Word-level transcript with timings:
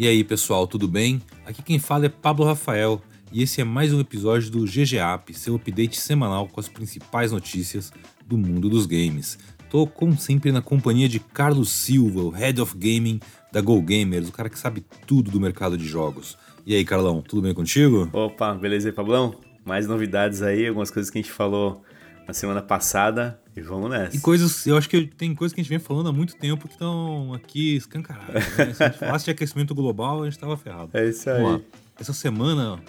E 0.00 0.08
aí, 0.08 0.24
pessoal, 0.24 0.66
tudo 0.66 0.88
bem? 0.88 1.20
Aqui 1.44 1.62
quem 1.62 1.78
fala 1.78 2.06
é 2.06 2.08
Pablo 2.08 2.46
Rafael 2.46 3.02
e 3.30 3.42
esse 3.42 3.60
é 3.60 3.64
mais 3.64 3.92
um 3.92 4.00
episódio 4.00 4.50
do 4.50 4.64
GGAP, 4.64 5.34
seu 5.34 5.56
update 5.56 6.00
semanal 6.00 6.48
com 6.48 6.58
as 6.58 6.70
principais 6.70 7.32
notícias 7.32 7.92
do 8.26 8.38
mundo 8.38 8.70
dos 8.70 8.86
games. 8.86 9.38
Tô, 9.68 9.86
como 9.86 10.18
sempre, 10.18 10.52
na 10.52 10.62
companhia 10.62 11.06
de 11.06 11.20
Carlos 11.20 11.68
Silva, 11.68 12.22
o 12.22 12.30
Head 12.30 12.62
of 12.62 12.74
Gaming 12.78 13.20
da 13.52 13.60
Go 13.60 13.78
Gamers, 13.82 14.30
o 14.30 14.32
cara 14.32 14.48
que 14.48 14.58
sabe 14.58 14.82
tudo 15.06 15.30
do 15.30 15.38
mercado 15.38 15.76
de 15.76 15.84
jogos. 15.84 16.38
E 16.64 16.74
aí, 16.74 16.82
Carlão, 16.82 17.20
tudo 17.20 17.42
bem 17.42 17.52
contigo? 17.52 18.08
Opa, 18.10 18.54
beleza 18.54 18.88
aí, 18.88 18.94
Pablão? 18.94 19.34
Mais 19.66 19.86
novidades 19.86 20.40
aí, 20.40 20.66
algumas 20.66 20.90
coisas 20.90 21.10
que 21.10 21.18
a 21.18 21.20
gente 21.20 21.30
falou 21.30 21.82
na 22.30 22.34
semana 22.34 22.62
passada 22.62 23.40
e 23.56 23.60
vamos 23.60 23.90
nessa. 23.90 24.16
E 24.16 24.20
coisas, 24.20 24.64
eu 24.64 24.76
acho 24.76 24.88
que 24.88 25.04
tem 25.04 25.34
coisas 25.34 25.52
que 25.52 25.60
a 25.60 25.64
gente 25.64 25.70
vem 25.70 25.80
falando 25.80 26.08
há 26.08 26.12
muito 26.12 26.36
tempo 26.36 26.68
que 26.68 26.74
estão 26.74 27.34
aqui 27.34 27.74
escancaradas. 27.74 28.56
Né? 28.56 28.72
Se 28.72 28.84
a 28.84 28.88
gente 28.88 28.98
falasse 29.02 29.24
de 29.24 29.30
aquecimento 29.32 29.74
global, 29.74 30.22
a 30.22 30.26
gente 30.26 30.38
tava 30.38 30.56
ferrado. 30.56 30.90
É 30.94 31.08
isso 31.08 31.28
aí. 31.28 31.64
Essa 31.98 32.12
semana 32.12 32.80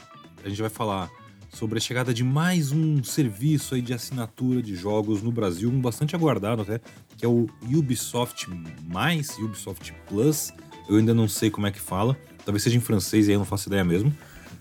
a 0.45 0.48
gente 0.48 0.62
vai 0.62 0.70
falar 0.70 1.09
sobre 1.50 1.80
a 1.80 1.81
chegada 1.81 2.14
de 2.14 2.23
mais 2.23 2.72
um 2.72 3.04
serviço 3.04 3.73
aí 3.73 3.81
de 3.81 3.95
assinatura 3.95 4.62
de 4.62 4.76
jogos 4.76 5.23
no 5.23 5.31
Brasil, 5.31 5.72
um 5.72 5.81
bastante 5.81 6.16
aguardado 6.16 6.62
até, 6.62 6.80
que 7.17 7.26
é 7.26 7.28
o 7.28 7.48
Ubisoft 7.64 8.48
Mais, 8.86 9.36
Ubisoft 9.39 9.92
Plus. 10.08 10.53
Eu 10.88 10.98
ainda 10.98 11.16
não 11.16 11.28
sei 11.28 11.50
como 11.50 11.66
é 11.66 11.72
que 11.72 11.81
fala, 11.81 12.16
talvez 12.45 12.62
seja 12.62 12.78
em 12.78 12.81
francês 12.81 13.28
e 13.28 13.31
aí 13.31 13.36
eu 13.36 13.39
não 13.39 13.45
faço 13.45 13.70
ideia 13.70 13.84
mesmo. 13.84 14.09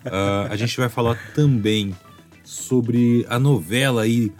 Uh, 0.07 0.51
a 0.51 0.57
gente 0.57 0.75
vai 0.79 0.89
falar 0.89 1.19
também 1.35 1.95
sobre 2.43 3.27
a 3.29 3.39
novela 3.39 4.03
aí 4.03 4.33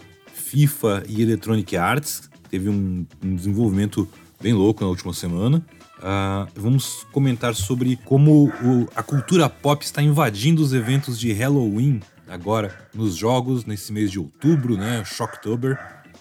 FIFA 0.51 1.03
e 1.07 1.21
Electronic 1.21 1.77
Arts. 1.77 2.29
Teve 2.49 2.67
um, 2.67 3.05
um 3.23 3.35
desenvolvimento 3.35 4.07
bem 4.41 4.51
louco 4.51 4.83
na 4.83 4.89
última 4.89 5.13
semana. 5.13 5.65
Uh, 5.97 6.51
vamos 6.55 7.07
comentar 7.13 7.55
sobre 7.55 7.95
como 7.95 8.49
o, 8.49 8.89
a 8.93 9.01
cultura 9.01 9.47
pop 9.49 9.83
está 9.85 10.01
invadindo 10.01 10.61
os 10.61 10.73
eventos 10.73 11.17
de 11.17 11.31
Halloween 11.31 12.01
agora 12.27 12.89
nos 12.93 13.15
jogos 13.15 13.63
nesse 13.63 13.93
mês 13.93 14.11
de 14.11 14.19
outubro, 14.19 14.75
né? 14.75 15.03
Shocktober. 15.05 15.79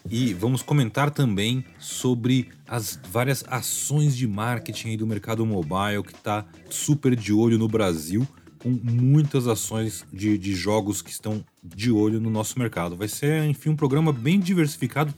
E 0.09 0.33
vamos 0.33 0.63
comentar 0.63 1.11
também 1.11 1.65
sobre 1.79 2.51
as 2.69 3.01
várias 3.11 3.45
ações 3.49 4.17
de 4.17 4.29
marketing 4.29 4.97
do 4.97 5.07
mercado 5.07 5.45
mobile 5.45 6.05
que 6.05 6.15
está 6.15 6.45
super 6.71 7.17
de 7.17 7.33
olho 7.33 7.59
no 7.59 7.67
Brasil 7.67 8.27
com 8.61 8.69
muitas 8.69 9.49
ações 9.49 10.05
de, 10.13 10.39
de 10.39 10.55
jogos 10.55 11.03
que 11.03 11.11
estão 11.11 11.45
de 11.63 11.91
olho 11.91 12.21
no 12.21 12.31
nosso 12.31 12.59
mercado. 12.59 12.97
Vai 12.97 13.09
ser, 13.09 13.45
enfim, 13.45 13.71
um 13.71 13.77
programa 13.77 14.13
bem 14.13 14.39
diversificado. 14.39 15.15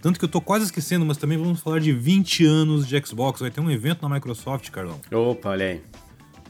Tanto 0.00 0.18
que 0.18 0.24
eu 0.24 0.28
tô 0.28 0.40
quase 0.40 0.64
esquecendo, 0.64 1.04
mas 1.04 1.16
também 1.16 1.36
vamos 1.36 1.60
falar 1.60 1.80
de 1.80 1.92
20 1.92 2.44
anos 2.46 2.86
de 2.86 3.00
Xbox. 3.04 3.40
Vai 3.40 3.50
ter 3.50 3.60
um 3.60 3.70
evento 3.70 4.02
na 4.02 4.14
Microsoft, 4.14 4.70
Carlão. 4.70 5.00
Opa, 5.12 5.50
olha 5.50 5.66
aí. 5.66 5.80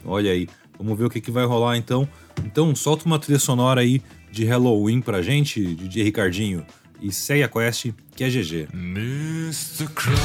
Olha 0.05 0.31
aí. 0.31 0.47
Vamos 0.77 0.97
ver 0.97 1.05
o 1.05 1.09
que, 1.09 1.19
que 1.19 1.29
vai 1.29 1.45
rolar 1.45 1.75
então. 1.75 2.07
Então, 2.45 2.73
solta 2.73 3.05
uma 3.05 3.19
trilha 3.19 3.39
sonora 3.39 3.81
aí 3.81 4.01
de 4.31 4.45
Halloween 4.45 5.01
pra 5.01 5.21
gente, 5.21 5.75
DJ 5.75 6.03
Ricardinho. 6.03 6.65
E 7.01 7.11
segue 7.11 7.43
a 7.43 7.49
quest, 7.49 7.91
que 8.15 8.23
é 8.23 8.29
GG. 8.29 8.69
Mr. 8.73 9.87
Crowley, 9.93 10.17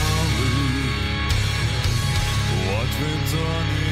what 2.67 2.89
went 3.01 3.35
on 3.35 3.84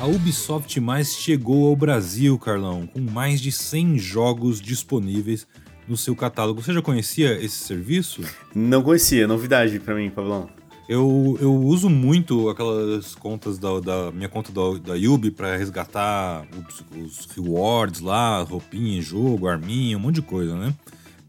a 0.00 0.06
Ubisoft 0.06 0.80
Mais 0.80 1.14
chegou 1.14 1.68
ao 1.68 1.76
Brasil, 1.76 2.38
Carlão, 2.38 2.86
com 2.86 3.00
mais 3.00 3.40
de 3.40 3.52
100 3.52 3.98
jogos 3.98 4.60
disponíveis 4.60 5.46
no 5.86 5.96
seu 5.96 6.16
catálogo. 6.16 6.62
Você 6.62 6.72
já 6.72 6.82
conhecia 6.82 7.32
esse 7.42 7.58
serviço? 7.64 8.22
Não 8.54 8.82
conhecia, 8.82 9.26
novidade 9.26 9.78
para 9.78 9.94
mim, 9.94 10.10
Pablão. 10.10 10.48
Eu, 10.88 11.38
eu 11.40 11.54
uso 11.54 11.88
muito 11.88 12.50
aquelas 12.50 13.14
contas 13.14 13.58
da, 13.58 13.80
da 13.80 14.12
minha 14.12 14.28
conta 14.28 14.52
da, 14.52 14.94
da 14.94 15.10
Ubi 15.10 15.30
para 15.30 15.56
resgatar 15.56 16.46
os, 16.68 16.84
os, 17.00 17.26
rewards 17.34 18.00
lá, 18.00 18.42
roupinha 18.42 19.00
jogo, 19.00 19.48
arminha, 19.48 19.96
um 19.96 20.00
monte 20.00 20.16
de 20.16 20.22
coisa, 20.22 20.54
né? 20.56 20.74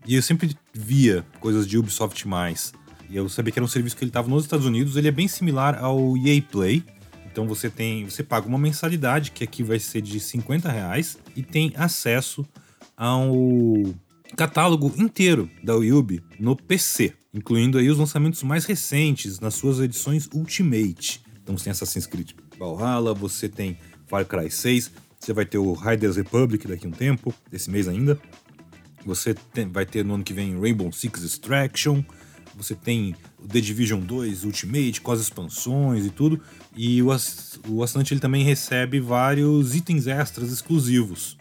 E 0.05 0.15
eu 0.15 0.21
sempre 0.21 0.55
via 0.73 1.25
coisas 1.39 1.65
de 1.65 1.77
Ubisoft 1.77 2.27
mais. 2.27 2.73
E 3.09 3.15
eu 3.15 3.29
sabia 3.29 3.51
que 3.51 3.59
era 3.59 3.63
um 3.65 3.69
serviço 3.69 3.95
que 3.95 4.03
ele 4.03 4.09
estava 4.09 4.27
nos 4.27 4.43
Estados 4.43 4.65
Unidos. 4.65 4.97
Ele 4.97 5.07
é 5.07 5.11
bem 5.11 5.27
similar 5.27 5.81
ao 5.81 6.17
EA 6.17 6.41
Play, 6.41 6.83
então 7.35 7.45
você 7.45 7.69
tem, 7.69 8.05
você 8.05 8.23
paga 8.23 8.47
uma 8.47 8.57
mensalidade 8.57 9.31
que 9.31 9.43
aqui 9.43 9.61
vai 9.61 9.77
ser 9.77 9.99
de 9.99 10.21
50 10.21 10.71
reais 10.71 11.17
e 11.35 11.43
tem 11.43 11.73
acesso 11.75 12.45
ao 12.95 13.29
catálogo 14.37 14.93
inteiro 14.95 15.49
da 15.61 15.75
Ubi 15.75 16.23
no 16.39 16.55
PC, 16.55 17.13
incluindo 17.33 17.77
aí 17.77 17.89
os 17.89 17.97
lançamentos 17.97 18.41
mais 18.41 18.63
recentes 18.63 19.41
nas 19.41 19.53
suas 19.53 19.81
edições 19.81 20.29
Ultimate. 20.33 21.25
Então 21.43 21.57
você 21.57 21.65
tem 21.65 21.71
Assassin's 21.71 22.07
Creed 22.07 22.31
Valhalla, 22.57 23.13
você 23.13 23.49
tem 23.49 23.77
Far 24.07 24.25
Cry 24.25 24.49
6, 24.49 24.93
você 25.19 25.33
vai 25.33 25.45
ter 25.45 25.57
o 25.57 25.73
Riders 25.73 26.15
Republic 26.15 26.65
daqui 26.65 26.85
a 26.85 26.89
um 26.89 26.93
tempo, 26.93 27.33
esse 27.51 27.69
mês 27.69 27.89
ainda. 27.89 28.17
Você 29.05 29.33
tem, 29.33 29.67
vai 29.67 29.85
ter 29.85 30.05
no 30.05 30.13
ano 30.13 30.23
que 30.23 30.33
vem 30.33 30.57
Rainbow 30.57 30.89
Six 30.89 31.21
Extraction, 31.21 32.01
você 32.55 32.75
tem 32.75 33.15
o 33.43 33.47
The 33.47 33.59
Division 33.61 33.99
2 33.99 34.43
Ultimate 34.43 35.01
com 35.01 35.11
as 35.11 35.19
expansões 35.19 36.05
e 36.05 36.09
tudo, 36.09 36.39
e 36.75 37.01
o, 37.01 37.07
o 37.69 37.83
assinante 37.83 38.13
ele 38.13 38.21
também 38.21 38.43
recebe 38.43 38.99
vários 38.99 39.75
itens 39.75 40.07
extras 40.07 40.51
exclusivos. 40.51 41.37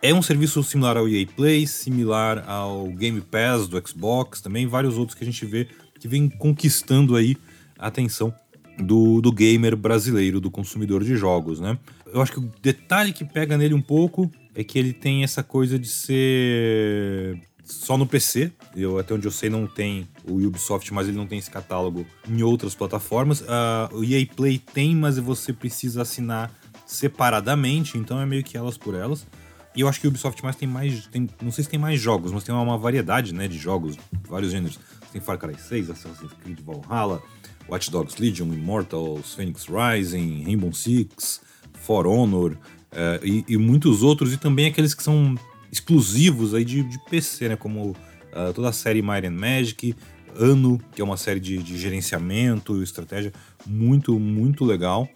É 0.00 0.12
um 0.12 0.22
serviço 0.22 0.62
similar 0.64 0.96
ao 0.96 1.08
EA 1.08 1.26
Play, 1.26 1.66
similar 1.66 2.44
ao 2.48 2.88
Game 2.88 3.20
Pass 3.20 3.68
do 3.68 3.80
Xbox, 3.86 4.40
também 4.40 4.66
vários 4.66 4.98
outros 4.98 5.16
que 5.16 5.22
a 5.22 5.26
gente 5.26 5.46
vê 5.46 5.68
que 6.00 6.08
vem 6.08 6.28
conquistando 6.28 7.14
aí 7.14 7.36
a 7.78 7.86
atenção 7.86 8.34
do, 8.78 9.20
do 9.20 9.30
gamer 9.30 9.76
brasileiro, 9.76 10.40
do 10.40 10.50
consumidor 10.50 11.04
de 11.04 11.16
jogos, 11.16 11.60
né? 11.60 11.78
Eu 12.12 12.20
acho 12.20 12.32
que 12.32 12.40
o 12.40 12.52
detalhe 12.60 13.12
que 13.12 13.24
pega 13.24 13.56
nele 13.56 13.74
um 13.74 13.80
pouco 13.80 14.28
é 14.54 14.64
que 14.64 14.78
ele 14.78 14.92
tem 14.92 15.22
essa 15.22 15.42
coisa 15.42 15.78
de 15.78 15.88
ser 15.88 17.40
só 17.64 17.96
no 17.96 18.06
PC. 18.06 18.52
Eu, 18.74 18.98
até 18.98 19.14
onde 19.14 19.26
eu 19.26 19.30
sei, 19.30 19.48
não 19.48 19.66
tem 19.66 20.08
o 20.24 20.36
Ubisoft, 20.46 20.92
mas 20.92 21.08
ele 21.08 21.16
não 21.16 21.26
tem 21.26 21.38
esse 21.38 21.50
catálogo 21.50 22.06
em 22.28 22.42
outras 22.42 22.74
plataformas. 22.74 23.40
Uh, 23.40 23.96
o 23.96 24.04
EA 24.04 24.26
Play 24.26 24.58
tem, 24.58 24.94
mas 24.94 25.18
você 25.18 25.52
precisa 25.52 26.02
assinar 26.02 26.52
separadamente, 26.86 27.96
então 27.96 28.20
é 28.20 28.26
meio 28.26 28.42
que 28.42 28.56
elas 28.56 28.76
por 28.76 28.94
elas. 28.94 29.26
E 29.74 29.80
eu 29.80 29.88
acho 29.88 30.00
que 30.00 30.06
o 30.06 30.10
Ubisoft 30.10 30.42
mais 30.42 30.56
tem 30.56 30.68
mais. 30.68 31.06
Tem, 31.06 31.28
não 31.40 31.50
sei 31.50 31.64
se 31.64 31.70
tem 31.70 31.78
mais 31.78 31.98
jogos, 31.98 32.30
mas 32.32 32.44
tem 32.44 32.54
uma, 32.54 32.62
uma 32.62 32.78
variedade 32.78 33.32
né, 33.32 33.48
de 33.48 33.56
jogos, 33.56 33.96
vários 34.28 34.52
gêneros. 34.52 34.78
Tem 35.10 35.20
Far 35.20 35.38
Cry 35.38 35.54
6, 35.58 35.90
Assassin's 35.90 36.32
Creed 36.42 36.60
Valhalla, 36.60 37.22
Watch 37.68 37.90
Dogs 37.90 38.20
Legion, 38.20 38.52
Immortals, 38.52 39.34
Phoenix 39.34 39.66
Rising, 39.66 40.44
Rainbow 40.44 40.72
Six, 40.72 41.40
For 41.74 42.06
Honor 42.06 42.52
uh, 42.52 43.24
e, 43.24 43.44
e, 43.48 43.56
muitos 43.56 44.02
outros, 44.02 44.32
e 44.32 44.36
também 44.36 44.66
aqueles 44.66 44.94
que 44.94 45.02
são 45.02 45.34
exclusivos 45.72 46.52
aí 46.54 46.64
de, 46.64 46.82
de 46.82 46.98
PC, 47.06 47.48
né? 47.48 47.56
Como 47.56 47.90
uh, 47.90 48.52
toda 48.54 48.68
a 48.68 48.72
série 48.72 49.00
Might 49.00 49.26
and 49.26 49.32
Magic, 49.32 49.96
Ano, 50.36 50.80
que 50.94 51.00
é 51.00 51.04
uma 51.04 51.16
série 51.16 51.40
de, 51.40 51.58
de 51.58 51.78
gerenciamento, 51.78 52.82
estratégia 52.82 53.32
muito, 53.66 54.18
muito 54.20 54.64
legal. 54.64 55.08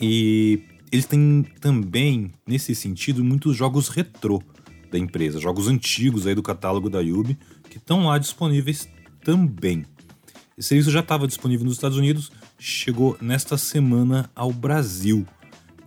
E 0.00 0.62
eles 0.90 1.06
têm 1.06 1.44
também, 1.60 2.32
nesse 2.46 2.74
sentido, 2.74 3.22
muitos 3.24 3.56
jogos 3.56 3.88
retrô 3.88 4.42
da 4.90 4.98
empresa, 4.98 5.40
jogos 5.40 5.68
antigos 5.68 6.26
aí 6.26 6.34
do 6.34 6.42
catálogo 6.42 6.88
da 6.88 7.00
Yubi, 7.00 7.36
que 7.68 7.78
estão 7.78 8.06
lá 8.06 8.18
disponíveis 8.18 8.88
também. 9.24 9.84
Esse 10.56 10.68
serviço 10.70 10.90
já 10.90 11.00
estava 11.00 11.26
disponível 11.26 11.66
nos 11.66 11.74
Estados 11.74 11.98
Unidos, 11.98 12.32
chegou 12.58 13.16
nesta 13.20 13.58
semana 13.58 14.30
ao 14.34 14.52
Brasil. 14.52 15.26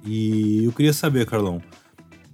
E 0.05 0.63
eu 0.63 0.71
queria 0.71 0.93
saber, 0.93 1.25
Carlão, 1.25 1.61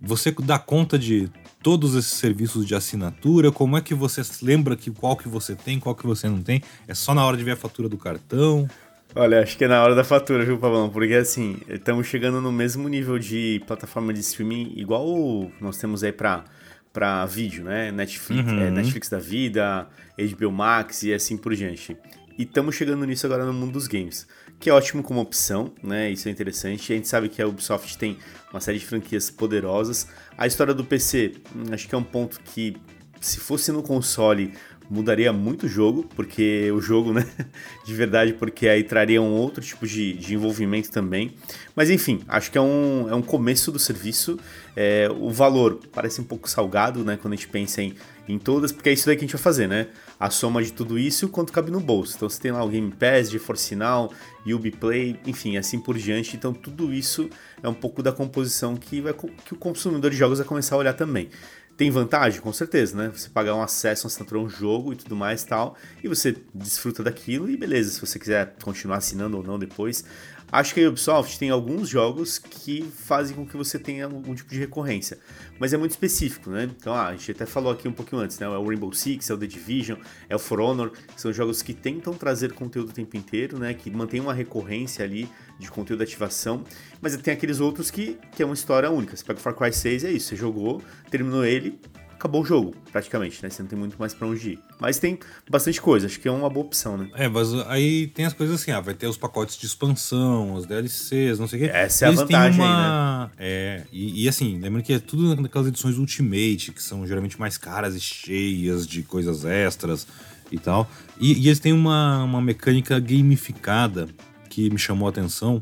você 0.02 0.31
dá 0.31 0.59
conta 0.59 0.99
de 0.99 1.29
todos 1.66 1.96
esses 1.96 2.14
serviços 2.14 2.64
de 2.64 2.76
assinatura? 2.76 3.52
Como 3.52 3.76
é 3.76 3.82
que 3.82 3.96
você 3.96 4.22
lembra 4.44 4.76
que 4.76 4.91
qual 4.91 5.17
que 5.17 5.28
você 5.28 5.56
tem, 5.56 5.79
qual 5.79 5.96
que 5.96 6.06
você 6.06 6.29
não 6.29 6.44
tem? 6.44 6.62
É 6.88 6.94
só 6.94 7.12
na 7.16 7.26
hora 7.26 7.35
de 7.35 7.44
ver 7.44 7.53
a 7.53 7.56
fatura 7.56 7.90
do 7.90 7.97
cartão? 7.97 8.70
Olha, 9.16 9.41
acho 9.41 9.58
que 9.58 9.64
é 9.64 9.67
na 9.67 9.82
hora 9.82 9.96
da 9.96 10.03
fatura, 10.03 10.46
viu, 10.46 10.59
Pablão? 10.59 10.91
Porque 10.91 11.16
assim, 11.16 11.58
estamos 11.67 12.06
chegando 12.06 12.40
no 12.40 12.52
mesmo 12.52 12.88
nível 12.88 13.17
de 13.17 13.64
plataforma 13.66 14.14
de 14.14 14.20
streaming 14.20 14.73
igual 14.76 15.50
nós 15.59 15.79
temos 15.79 16.03
aí 16.03 16.12
para 16.12 16.46
para 16.94 17.26
vídeo, 17.26 17.64
né? 17.64 17.91
Netflix, 17.91 18.52
uhum. 18.52 18.62
é, 18.62 18.70
Netflix 18.70 19.09
da 19.09 19.17
vida, 19.17 19.88
HBO 20.20 20.52
Max 20.52 21.02
e 21.02 21.16
assim 21.16 21.35
por 21.35 21.56
diante. 21.56 21.97
E 22.38 22.44
estamos 22.44 22.76
chegando 22.76 23.03
nisso 23.06 23.26
agora 23.26 23.44
no 23.44 23.52
mundo 23.52 23.72
dos 23.72 23.88
games 23.88 24.28
que 24.59 24.69
é 24.69 24.73
ótimo 24.73 25.03
como 25.03 25.19
opção, 25.19 25.72
né? 25.84 26.09
Isso 26.09 26.28
é 26.28 26.31
interessante. 26.31 26.91
A 26.91 26.96
gente 26.96 27.07
sabe 27.07 27.29
que 27.29 27.41
a 27.41 27.47
Ubisoft 27.47 27.97
tem 27.97 28.17
uma 28.52 28.59
série 28.59 28.79
de 28.79 28.85
franquias 28.85 29.29
poderosas. 29.29 30.07
A 30.37 30.47
história 30.47 30.73
do 30.73 30.84
PC, 30.84 31.34
hum, 31.55 31.73
acho 31.73 31.87
que 31.87 31.96
é 31.96 31.97
um 31.97 32.03
ponto 32.03 32.40
que, 32.41 32.75
se 33.22 33.40
fosse 33.40 33.72
no 33.72 33.84
console, 33.84 34.53
mudaria 34.90 35.32
muito 35.34 35.66
o 35.66 35.70
jogo, 35.70 36.05
porque 36.16 36.72
o 36.72 36.82
jogo, 36.82 37.14
né, 37.14 37.26
de 37.85 37.93
verdade, 37.93 38.34
porque 38.34 38.67
aí 38.67 38.84
traria 38.84 39.22
um 39.22 39.34
outro 39.34 39.64
tipo 39.64 39.85
de, 39.87 40.14
de 40.14 40.34
envolvimento 40.34 40.91
também. 40.91 41.34
Mas 41.76 41.90
enfim, 41.90 42.22
acho 42.28 42.52
que 42.52 42.58
é 42.58 42.61
um, 42.61 43.08
é 43.09 43.16
um 43.16 43.22
começo 43.22 43.72
do 43.72 43.79
serviço. 43.79 44.40
É, 44.76 45.09
o 45.20 45.32
valor 45.32 45.79
parece 45.91 46.22
um 46.22 46.23
pouco 46.23 46.49
salgado, 46.49 47.03
né, 47.03 47.17
quando 47.22 47.34
a 47.34 47.35
gente 47.35 47.47
pensa 47.47 47.82
em, 47.82 47.96
em 48.28 48.37
todas, 48.37 48.72
porque 48.72 48.90
é 48.90 48.93
isso 48.93 49.05
daí 49.05 49.16
que 49.16 49.23
a 49.23 49.28
gente 49.28 49.35
vai 49.35 49.41
fazer, 49.41 49.67
né? 49.67 49.87
A 50.20 50.29
soma 50.29 50.64
de 50.64 50.72
tudo 50.72 50.97
isso 50.97 51.29
quanto 51.29 51.52
cabe 51.52 51.72
no 51.72 51.79
bolso. 51.79 52.16
Então 52.16 52.29
você 52.29 52.41
tem 52.41 52.52
lá 52.52 52.64
o 52.64 52.70
Game 52.70 52.91
Pass, 52.91 53.29
GeForce 53.29 53.76
Now, 53.76 54.11
Ubiplay, 54.46 55.20
enfim, 55.26 55.58
assim 55.58 55.79
por 55.79 55.97
diante. 55.97 56.35
Então 56.35 56.53
tudo 56.53 56.93
isso 56.93 57.29
é 57.61 57.70
um 57.70 57.73
pouco 57.73 58.02
da 58.02 58.11
composição 58.11 58.76
que, 58.76 59.02
vai, 59.02 59.14
que 59.14 59.53
o 59.53 59.58
consumidor 59.58 60.11
de 60.11 60.17
jogos 60.17 60.40
vai 60.40 60.47
começar 60.47 60.76
a 60.76 60.79
olhar 60.79 60.93
também. 60.93 61.29
Tem 61.77 61.91
vantagem? 61.91 62.39
Com 62.39 62.53
certeza, 62.53 62.95
né? 62.95 63.11
Você 63.13 63.29
pagar 63.29 63.53
um 63.53 63.61
acesso, 63.61 64.05
uma 64.05 64.07
assinatura 64.07 64.39
um 64.39 64.49
jogo 64.49 64.93
e 64.93 64.95
tudo 64.95 65.13
mais 65.13 65.43
e 65.43 65.47
tal, 65.47 65.75
e 66.01 66.07
você 66.07 66.37
desfruta 66.53 67.03
daquilo 67.03 67.49
e 67.49 67.57
beleza, 67.57 67.91
se 67.91 67.99
você 67.99 68.17
quiser 68.17 68.55
continuar 68.63 68.97
assinando 68.97 69.35
ou 69.37 69.43
não 69.43 69.59
depois. 69.59 70.05
Acho 70.51 70.73
que 70.73 70.83
a 70.83 70.89
Ubisoft 70.89 71.39
tem 71.39 71.49
alguns 71.49 71.89
jogos 71.89 72.37
que 72.37 72.83
fazem 72.83 73.35
com 73.35 73.45
que 73.45 73.57
você 73.57 73.79
tenha 73.79 74.05
algum 74.05 74.33
tipo 74.33 74.49
de 74.49 74.59
recorrência, 74.59 75.17
mas 75.59 75.73
é 75.73 75.77
muito 75.77 75.91
específico, 75.91 76.49
né? 76.49 76.63
Então, 76.63 76.93
ah, 76.93 77.07
a 77.07 77.11
gente 77.15 77.31
até 77.31 77.45
falou 77.45 77.71
aqui 77.71 77.87
um 77.87 77.91
pouquinho 77.91 78.21
antes, 78.21 78.39
né? 78.39 78.45
É 78.45 78.49
o 78.49 78.65
Rainbow 78.65 78.93
Six, 78.93 79.29
é 79.29 79.33
o 79.33 79.37
The 79.37 79.47
Division, 79.47 79.99
é 80.29 80.35
o 80.35 80.39
For 80.39 80.59
Honor, 80.59 80.91
são 81.17 81.33
jogos 81.33 81.61
que 81.61 81.73
tentam 81.73 82.13
trazer 82.13 82.53
conteúdo 82.53 82.89
o 82.89 82.93
tempo 82.93 83.17
inteiro, 83.17 83.57
né? 83.57 83.73
Que 83.73 83.89
mantém 83.89 84.19
uma 84.19 84.33
recorrência 84.33 85.03
ali 85.03 85.27
de 85.59 85.69
conteúdo 85.69 85.99
de 85.99 86.03
ativação, 86.05 86.63
mas 87.01 87.15
tem 87.17 87.33
aqueles 87.33 87.59
outros 87.59 87.89
que, 87.89 88.17
que 88.35 88.43
é 88.43 88.45
uma 88.45 88.55
história 88.55 88.89
única. 88.91 89.15
Você 89.15 89.23
pega 89.23 89.39
o 89.39 89.41
Far 89.41 89.55
Cry 89.55 89.73
6, 89.73 90.03
é 90.03 90.11
isso, 90.11 90.29
você 90.29 90.35
jogou, 90.35 90.81
terminou 91.09 91.45
ele, 91.45 91.79
acabou 92.25 92.41
o 92.41 92.45
jogo, 92.45 92.75
praticamente, 92.91 93.41
né? 93.41 93.49
Você 93.49 93.61
não 93.61 93.69
tem 93.69 93.77
muito 93.77 93.95
mais 93.97 94.13
pra 94.13 94.27
onde 94.27 94.51
ir. 94.51 94.59
Mas 94.79 94.97
tem 94.97 95.19
bastante 95.49 95.79
coisa, 95.79 96.07
acho 96.07 96.19
que 96.19 96.27
é 96.27 96.31
uma 96.31 96.49
boa 96.49 96.66
opção, 96.66 96.97
né? 96.97 97.09
É, 97.13 97.29
mas 97.29 97.53
aí 97.67 98.07
tem 98.07 98.25
as 98.25 98.33
coisas 98.33 98.59
assim, 98.59 98.72
ah, 98.72 98.79
vai 98.79 98.93
ter 98.93 99.07
os 99.07 99.17
pacotes 99.17 99.57
de 99.57 99.66
expansão, 99.66 100.53
os 100.55 100.66
DLCs, 100.66 101.39
não 101.39 101.47
sei 101.47 101.59
o 101.59 101.63
quê. 101.63 101.72
Essa 101.72 102.05
é 102.05 102.09
a 102.09 102.11
vantagem 102.11 102.61
uma... 102.61 103.23
aí, 103.23 103.27
né? 103.27 103.31
É, 103.37 103.83
e, 103.91 104.23
e, 104.23 104.27
assim, 104.27 104.59
lembrando 104.59 104.83
que 104.83 104.93
é 104.93 104.99
tudo 104.99 105.39
naquelas 105.39 105.67
edições 105.67 105.97
Ultimate, 105.97 106.72
que 106.72 106.81
são 106.81 107.05
geralmente 107.05 107.39
mais 107.39 107.57
caras 107.57 107.95
e 107.95 107.99
cheias 107.99 108.87
de 108.87 109.03
coisas 109.03 109.45
extras 109.45 110.07
e 110.51 110.57
tal. 110.57 110.89
E, 111.19 111.33
e 111.33 111.47
eles 111.47 111.59
têm 111.59 111.73
uma, 111.73 112.23
uma 112.23 112.41
mecânica 112.41 112.99
gamificada 112.99 114.07
que 114.49 114.69
me 114.69 114.78
chamou 114.78 115.07
a 115.07 115.09
atenção, 115.09 115.61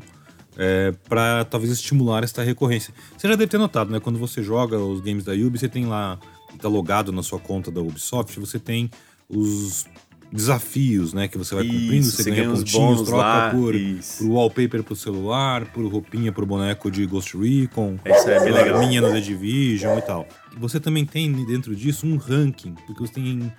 é, 0.56 0.92
para 1.08 1.44
talvez 1.44 1.72
estimular 1.72 2.22
esta 2.22 2.42
recorrência. 2.42 2.94
Você 3.16 3.28
já 3.28 3.34
deve 3.34 3.48
ter 3.48 3.58
notado, 3.58 3.90
né? 3.90 4.00
Quando 4.00 4.18
você 4.18 4.42
joga 4.42 4.78
os 4.78 5.00
games 5.00 5.24
da 5.24 5.32
Ubi, 5.32 5.58
você 5.58 5.68
tem 5.68 5.86
lá, 5.86 6.18
tá 6.58 6.68
logado 6.68 7.12
na 7.12 7.22
sua 7.22 7.38
conta 7.38 7.70
da 7.70 7.80
Ubisoft, 7.80 8.38
você 8.38 8.58
tem 8.58 8.90
os 9.28 9.86
desafios, 10.34 11.12
né? 11.12 11.28
Que 11.28 11.38
você 11.38 11.54
vai 11.54 11.64
cumprindo, 11.64 11.94
isso, 11.94 12.16
você, 12.16 12.30
ganha 12.30 12.44
ganha 12.44 12.56
pontinhos, 12.56 13.02
troca 13.02 13.16
lá, 13.16 13.50
por, 13.50 13.74
isso. 13.74 14.24
por 14.24 14.32
wallpaper 14.32 14.82
pro 14.82 14.96
celular, 14.96 15.66
por 15.66 15.86
roupinha 15.86 16.32
pro 16.32 16.44
boneco 16.44 16.90
de 16.90 17.06
Ghost 17.06 17.36
Recon, 17.36 17.98
Isso 18.04 18.28
é 18.28 18.40
bem 18.42 18.52
legal. 18.52 18.80
minha 18.80 19.00
no 19.00 19.12
The 19.12 19.20
Division 19.20 19.96
e 19.96 20.02
tal. 20.02 20.26
E 20.54 20.58
você 20.58 20.80
também 20.80 21.06
tem 21.06 21.32
dentro 21.46 21.74
disso 21.76 22.04
um 22.04 22.16
ranking, 22.16 22.74
porque 22.86 23.00
você 23.00 23.14
tem 23.14 23.52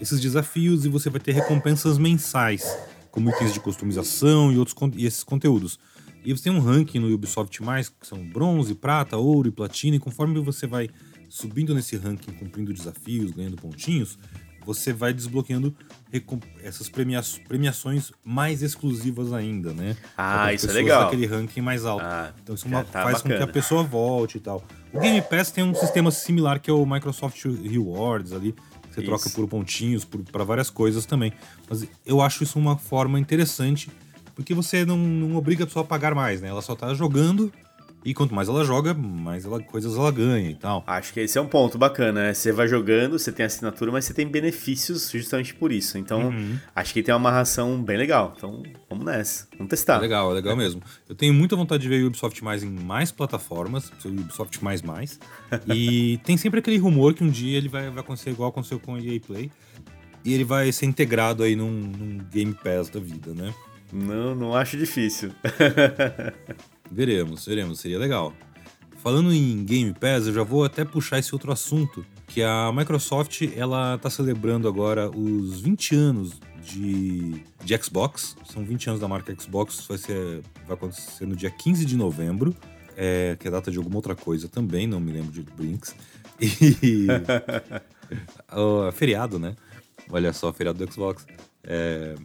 esses 0.00 0.20
desafios 0.20 0.86
e 0.86 0.88
você 0.88 1.10
vai 1.10 1.20
ter 1.20 1.32
recompensas 1.32 1.98
mensais, 1.98 2.64
como 3.10 3.28
itens 3.28 3.52
de 3.52 3.60
customização 3.60 4.50
e 4.50 4.58
outros 4.58 4.74
e 4.96 5.04
esses 5.04 5.22
conteúdos. 5.22 5.78
E 6.24 6.32
você 6.32 6.44
tem 6.44 6.52
um 6.52 6.60
ranking 6.60 6.98
no 6.98 7.12
Ubisoft+, 7.12 7.58
que 8.00 8.06
são 8.06 8.24
bronze, 8.24 8.74
prata, 8.74 9.16
ouro 9.16 9.48
e 9.48 9.50
platina, 9.50 9.96
e 9.96 9.98
conforme 9.98 10.40
você 10.40 10.66
vai 10.66 10.88
subindo 11.36 11.74
nesse 11.74 11.96
ranking, 11.96 12.30
cumprindo 12.32 12.74
desafios, 12.74 13.30
ganhando 13.30 13.56
pontinhos, 13.56 14.18
você 14.66 14.92
vai 14.92 15.12
desbloqueando 15.14 15.74
essas 16.62 16.88
premia- 16.90 17.22
premiações 17.48 18.12
mais 18.22 18.62
exclusivas 18.62 19.32
ainda, 19.32 19.72
né? 19.72 19.96
Ah, 20.16 20.52
isso 20.52 20.68
é 20.68 20.72
legal. 20.74 21.04
daquele 21.04 21.24
ranking 21.26 21.62
mais 21.62 21.86
alto. 21.86 22.04
Ah, 22.04 22.32
então 22.42 22.54
isso 22.54 22.68
já 22.68 22.76
uma- 22.76 22.84
tá 22.84 23.02
faz 23.02 23.16
com 23.22 23.28
que 23.28 23.34
bacana. 23.34 23.50
a 23.50 23.52
pessoa 23.52 23.82
volte 23.82 24.36
e 24.36 24.40
tal. 24.40 24.62
O 24.92 25.00
Game 25.00 25.22
Pass 25.22 25.50
tem 25.50 25.64
um 25.64 25.74
sistema 25.74 26.10
similar 26.10 26.60
que 26.60 26.70
é 26.70 26.72
o 26.72 26.84
Microsoft 26.84 27.42
Rewards 27.44 28.32
ali, 28.32 28.52
que 28.52 28.94
você 28.94 29.00
Isso. 29.00 29.08
troca 29.08 29.30
por 29.30 29.48
pontinhos, 29.48 30.04
para 30.04 30.44
várias 30.44 30.68
coisas 30.68 31.06
também. 31.06 31.32
Mas 31.68 31.86
eu 32.04 32.20
acho 32.20 32.44
isso 32.44 32.58
uma 32.58 32.76
forma 32.76 33.18
interessante, 33.18 33.90
porque 34.36 34.54
você 34.54 34.84
não, 34.84 34.98
não 34.98 35.34
obriga 35.36 35.64
a 35.64 35.66
pessoa 35.66 35.82
a 35.82 35.86
pagar 35.88 36.14
mais, 36.14 36.40
né? 36.42 36.48
Ela 36.48 36.62
só 36.62 36.76
tá 36.76 36.92
jogando 36.94 37.50
e 38.04 38.12
quanto 38.14 38.34
mais 38.34 38.48
ela 38.48 38.64
joga, 38.64 38.92
mais 38.94 39.44
ela, 39.44 39.60
coisas 39.62 39.96
ela 39.96 40.10
ganha 40.10 40.50
e 40.50 40.54
tal. 40.54 40.82
Acho 40.86 41.12
que 41.12 41.20
esse 41.20 41.38
é 41.38 41.40
um 41.40 41.46
ponto 41.46 41.78
bacana, 41.78 42.22
né? 42.24 42.34
Você 42.34 42.50
vai 42.52 42.66
jogando, 42.66 43.18
você 43.18 43.30
tem 43.30 43.46
assinatura, 43.46 43.92
mas 43.92 44.04
você 44.04 44.12
tem 44.14 44.26
benefícios 44.26 45.10
justamente 45.10 45.54
por 45.54 45.70
isso. 45.72 45.98
Então, 45.98 46.28
Uhum. 46.28 46.58
acho 46.74 46.92
que 46.92 47.02
tem 47.02 47.14
uma 47.14 47.20
amarração 47.20 47.82
bem 47.82 47.96
legal. 47.96 48.34
Então, 48.36 48.62
vamos 48.88 49.04
nessa. 49.04 49.46
Vamos 49.52 49.66
É 49.66 49.76
testar. 49.76 49.98
legal, 49.98 50.30
é 50.30 50.34
legal 50.34 50.56
mesmo. 50.56 50.82
Eu 51.08 51.14
tenho 51.14 51.32
muita 51.32 51.54
vontade 51.56 51.82
de 51.82 51.88
ver 51.88 52.02
o 52.02 52.08
Ubisoft 52.08 52.42
mais 52.42 52.62
em 52.62 52.70
mais 52.70 53.12
plataformas, 53.12 53.92
o 54.04 54.08
Ubisoft 54.08 54.62
mais 54.64 54.82
mais. 54.82 55.20
E 55.72 56.18
tem 56.24 56.36
sempre 56.36 56.60
aquele 56.60 56.78
rumor 56.78 57.14
que 57.14 57.22
um 57.22 57.28
dia 57.30 57.56
ele 57.58 57.68
vai, 57.68 57.88
vai 57.90 58.00
acontecer 58.00 58.30
igual 58.30 58.48
aconteceu 58.50 58.80
com 58.80 58.94
o 58.94 58.98
EA 58.98 59.20
Play. 59.20 59.50
E 60.24 60.32
ele 60.34 60.44
vai 60.44 60.70
ser 60.70 60.86
integrado 60.86 61.42
aí 61.42 61.56
num, 61.56 61.70
num 61.70 62.18
Game 62.30 62.54
Pass 62.54 62.88
da 62.88 63.00
vida, 63.00 63.34
né? 63.34 63.52
Não, 63.92 64.34
não 64.34 64.54
acho 64.54 64.76
difícil. 64.76 65.32
Veremos, 66.92 67.46
veremos, 67.46 67.80
seria 67.80 67.98
legal. 67.98 68.34
Falando 69.02 69.32
em 69.32 69.64
Game 69.64 69.94
Pass, 69.94 70.26
eu 70.26 70.34
já 70.34 70.42
vou 70.42 70.62
até 70.62 70.84
puxar 70.84 71.18
esse 71.18 71.34
outro 71.34 71.50
assunto, 71.50 72.04
que 72.28 72.42
a 72.42 72.70
Microsoft, 72.72 73.42
ela 73.56 73.98
tá 73.98 74.10
celebrando 74.10 74.68
agora 74.68 75.10
os 75.10 75.62
20 75.62 75.94
anos 75.96 76.40
de, 76.62 77.42
de 77.64 77.82
Xbox. 77.82 78.36
São 78.44 78.62
20 78.62 78.90
anos 78.90 79.00
da 79.00 79.08
marca 79.08 79.34
Xbox, 79.34 79.86
vai, 79.88 79.98
ser, 79.98 80.42
vai 80.66 80.76
acontecer 80.76 81.26
no 81.26 81.34
dia 81.34 81.50
15 81.50 81.84
de 81.84 81.96
novembro, 81.96 82.54
é, 82.94 83.36
que 83.40 83.48
é 83.48 83.50
data 83.50 83.70
de 83.70 83.78
alguma 83.78 83.96
outra 83.96 84.14
coisa 84.14 84.46
também, 84.46 84.86
não 84.86 85.00
me 85.00 85.12
lembro 85.12 85.32
de 85.32 85.42
Brinks. 85.42 85.96
E... 86.40 87.06
Ó, 88.50 88.90
feriado, 88.92 89.38
né? 89.38 89.56
Olha 90.10 90.32
só, 90.32 90.52
feriado 90.52 90.84
do 90.84 90.92
Xbox. 90.92 91.26
É, 91.64 92.16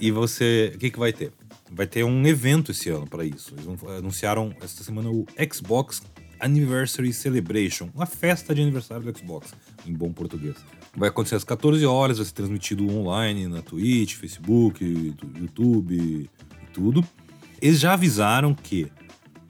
e 0.00 0.10
você, 0.10 0.72
o 0.74 0.78
que, 0.78 0.90
que 0.90 0.98
vai 0.98 1.12
ter? 1.12 1.32
Vai 1.70 1.86
ter 1.86 2.04
um 2.04 2.26
evento 2.26 2.70
esse 2.70 2.90
ano 2.90 3.06
para 3.06 3.24
isso. 3.24 3.54
Eles 3.54 3.66
anunciaram 3.98 4.54
esta 4.60 4.84
semana 4.84 5.10
o 5.10 5.26
Xbox 5.52 6.02
Anniversary 6.40 7.12
Celebration, 7.12 7.88
uma 7.94 8.06
festa 8.06 8.54
de 8.54 8.60
aniversário 8.60 9.10
do 9.10 9.18
Xbox, 9.18 9.54
em 9.86 9.92
bom 9.92 10.12
português. 10.12 10.56
Vai 10.96 11.08
acontecer 11.08 11.36
às 11.36 11.44
14 11.44 11.84
horas, 11.86 12.18
vai 12.18 12.26
ser 12.26 12.34
transmitido 12.34 12.86
online 12.88 13.48
na 13.48 13.62
Twitch, 13.62 14.14
Facebook, 14.14 14.84
YouTube 15.40 15.94
e 15.96 16.28
tudo. 16.72 17.04
Eles 17.60 17.80
já 17.80 17.94
avisaram 17.94 18.54
que 18.54 18.90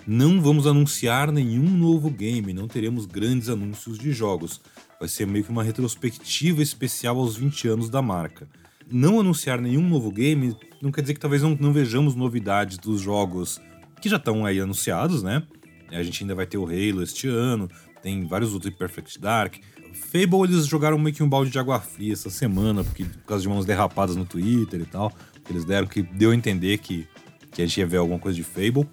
não 0.06 0.40
vamos 0.40 0.66
anunciar 0.66 1.32
nenhum 1.32 1.68
novo 1.68 2.10
game, 2.10 2.52
não 2.52 2.68
teremos 2.68 3.06
grandes 3.06 3.48
anúncios 3.48 3.98
de 3.98 4.12
jogos. 4.12 4.60
Vai 5.00 5.08
ser 5.08 5.26
meio 5.26 5.44
que 5.44 5.50
uma 5.50 5.64
retrospectiva 5.64 6.62
especial 6.62 7.18
aos 7.18 7.36
20 7.36 7.68
anos 7.68 7.90
da 7.90 8.00
marca. 8.00 8.48
Não 8.90 9.20
anunciar 9.20 9.60
nenhum 9.60 9.88
novo 9.88 10.10
game 10.10 10.56
não 10.84 10.92
quer 10.92 11.00
dizer 11.00 11.14
que 11.14 11.20
talvez 11.20 11.42
não, 11.42 11.56
não 11.58 11.72
vejamos 11.72 12.14
novidades 12.14 12.76
dos 12.76 13.00
jogos 13.00 13.58
que 14.02 14.08
já 14.08 14.16
estão 14.16 14.44
aí 14.44 14.60
anunciados, 14.60 15.22
né? 15.22 15.42
A 15.90 16.02
gente 16.02 16.22
ainda 16.22 16.34
vai 16.34 16.46
ter 16.46 16.58
o 16.58 16.66
Halo 16.66 17.02
este 17.02 17.26
ano, 17.26 17.70
tem 18.02 18.26
vários 18.26 18.52
outros 18.52 18.74
Perfect 18.74 19.18
Dark. 19.18 19.54
Fable 19.94 20.42
eles 20.44 20.66
jogaram 20.66 20.98
meio 20.98 21.14
que 21.16 21.22
um 21.22 21.28
balde 21.28 21.50
de 21.50 21.58
água 21.58 21.80
fria 21.80 22.12
essa 22.12 22.28
semana, 22.28 22.84
porque, 22.84 23.04
por 23.04 23.22
causa 23.22 23.42
de 23.42 23.48
umas 23.48 23.64
derrapadas 23.64 24.14
no 24.14 24.26
Twitter 24.26 24.80
e 24.80 24.84
tal. 24.84 25.10
Eles 25.48 25.64
deram 25.64 25.86
que 25.86 26.02
deu 26.02 26.32
a 26.32 26.34
entender 26.34 26.78
que, 26.78 27.06
que 27.50 27.62
a 27.62 27.66
gente 27.66 27.80
ia 27.80 27.86
ver 27.86 27.96
alguma 27.96 28.18
coisa 28.18 28.36
de 28.36 28.44
Fable. 28.44 28.86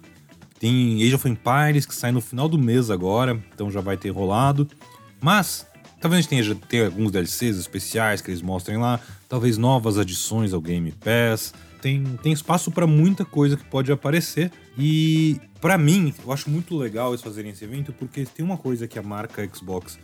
Tem 0.58 1.02
Age 1.02 1.14
of 1.14 1.28
Empires 1.28 1.84
que 1.84 1.94
sai 1.94 2.12
no 2.12 2.22
final 2.22 2.48
do 2.48 2.56
mês 2.56 2.88
agora, 2.88 3.38
então 3.52 3.70
já 3.70 3.82
vai 3.82 3.98
ter 3.98 4.10
rolado. 4.10 4.66
Mas 5.20 5.66
talvez 6.00 6.18
a 6.18 6.22
gente 6.22 6.28
tenha, 6.30 6.54
tenha 6.68 6.86
alguns 6.86 7.10
DLCs 7.10 7.58
especiais 7.58 8.22
que 8.22 8.30
eles 8.30 8.40
mostrem 8.40 8.78
lá, 8.78 8.98
talvez 9.32 9.56
novas 9.56 9.96
adições 9.96 10.52
ao 10.52 10.60
Game 10.60 10.92
Pass. 10.92 11.54
Tem, 11.80 12.04
tem 12.22 12.34
espaço 12.34 12.70
para 12.70 12.86
muita 12.86 13.24
coisa 13.24 13.56
que 13.56 13.64
pode 13.64 13.90
aparecer. 13.90 14.52
E 14.76 15.40
para 15.58 15.78
mim, 15.78 16.12
eu 16.22 16.30
acho 16.30 16.50
muito 16.50 16.76
legal 16.76 17.12
eles 17.12 17.22
fazerem 17.22 17.50
esse 17.50 17.64
evento 17.64 17.94
porque 17.94 18.26
tem 18.26 18.44
uma 18.44 18.58
coisa 18.58 18.86
que 18.86 18.98
a 18.98 19.02
marca 19.02 19.48
Xbox 19.50 19.98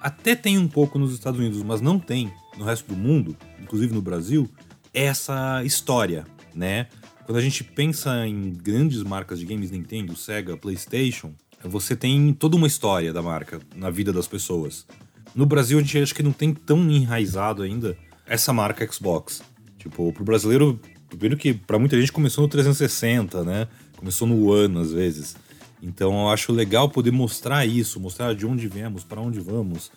até 0.00 0.36
tem 0.36 0.56
um 0.56 0.68
pouco 0.68 0.96
nos 0.96 1.12
Estados 1.12 1.40
Unidos, 1.40 1.60
mas 1.64 1.80
não 1.80 1.98
tem 1.98 2.32
no 2.56 2.64
resto 2.64 2.86
do 2.86 2.96
mundo, 2.96 3.36
inclusive 3.60 3.92
no 3.92 4.00
Brasil, 4.00 4.48
é 4.94 5.06
essa 5.06 5.60
história, 5.64 6.24
né? 6.54 6.86
Quando 7.26 7.38
a 7.38 7.42
gente 7.42 7.64
pensa 7.64 8.28
em 8.28 8.52
grandes 8.52 9.02
marcas 9.02 9.40
de 9.40 9.44
games, 9.44 9.72
Nintendo, 9.72 10.14
Sega, 10.14 10.56
PlayStation, 10.56 11.34
você 11.64 11.96
tem 11.96 12.32
toda 12.32 12.54
uma 12.54 12.68
história 12.68 13.12
da 13.12 13.22
marca 13.22 13.58
na 13.74 13.90
vida 13.90 14.12
das 14.12 14.28
pessoas. 14.28 14.86
No 15.34 15.46
Brasil, 15.46 15.78
a 15.78 15.82
gente 15.82 15.98
acha 15.98 16.14
que 16.14 16.22
não 16.22 16.32
tem 16.32 16.54
tão 16.54 16.88
enraizado 16.88 17.62
ainda 17.62 17.96
essa 18.28 18.52
marca 18.52 18.86
Xbox. 18.90 19.42
Tipo, 19.78 20.12
pro 20.12 20.24
brasileiro, 20.24 20.78
primeiro 21.08 21.36
que 21.36 21.54
pra 21.54 21.78
muita 21.78 21.98
gente 21.98 22.12
começou 22.12 22.42
no 22.42 22.48
360, 22.48 23.44
né? 23.44 23.68
Começou 23.96 24.28
no 24.28 24.46
One, 24.52 24.78
às 24.78 24.92
vezes. 24.92 25.36
Então 25.82 26.12
eu 26.22 26.28
acho 26.28 26.52
legal 26.52 26.88
poder 26.88 27.10
mostrar 27.10 27.64
isso, 27.64 28.00
mostrar 28.00 28.34
de 28.34 28.46
onde 28.46 28.68
viemos, 28.68 29.04
para 29.04 29.20
onde 29.20 29.40
vamos. 29.40 29.90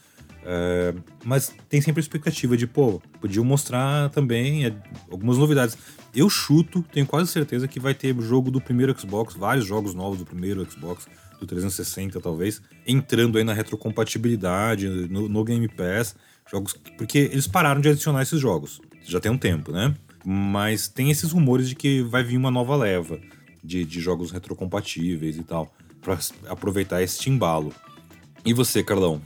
É, 0.43 0.93
mas 1.23 1.53
tem 1.69 1.81
sempre 1.81 1.99
a 1.99 2.03
expectativa 2.03 2.57
de, 2.57 2.65
pô, 2.65 3.01
podiam 3.19 3.45
mostrar 3.45 4.09
também 4.09 4.65
é, 4.65 4.73
algumas 5.09 5.37
novidades. 5.37 5.77
Eu 6.15 6.29
chuto, 6.29 6.83
tenho 6.91 7.05
quase 7.05 7.31
certeza 7.31 7.67
que 7.67 7.79
vai 7.79 7.93
ter 7.93 8.19
jogo 8.21 8.49
do 8.49 8.59
primeiro 8.59 8.97
Xbox, 8.99 9.35
vários 9.35 9.65
jogos 9.65 9.93
novos 9.93 10.19
do 10.19 10.25
primeiro 10.25 10.65
Xbox, 10.69 11.07
do 11.39 11.45
360 11.45 12.19
talvez, 12.19 12.61
entrando 12.85 13.37
aí 13.37 13.43
na 13.43 13.53
retrocompatibilidade, 13.53 14.87
no, 14.87 15.29
no 15.29 15.43
Game 15.43 15.67
Pass, 15.67 16.15
jogos 16.51 16.73
porque 16.97 17.17
eles 17.17 17.47
pararam 17.47 17.79
de 17.79 17.89
adicionar 17.89 18.21
esses 18.21 18.39
jogos. 18.39 18.81
Já 19.03 19.19
tem 19.19 19.31
um 19.31 19.37
tempo, 19.37 19.71
né? 19.71 19.95
Mas 20.25 20.87
tem 20.87 21.09
esses 21.09 21.31
rumores 21.31 21.69
de 21.69 21.75
que 21.75 22.01
vai 22.01 22.23
vir 22.23 22.37
uma 22.37 22.51
nova 22.51 22.75
leva 22.75 23.19
de, 23.63 23.85
de 23.85 23.99
jogos 23.99 24.31
retrocompatíveis 24.31 25.37
e 25.37 25.43
tal, 25.43 25.73
para 26.01 26.17
aproveitar 26.47 27.01
esse 27.01 27.29
embalo. 27.29 27.73
E 28.45 28.53
você, 28.53 28.83
Carlão? 28.83 29.21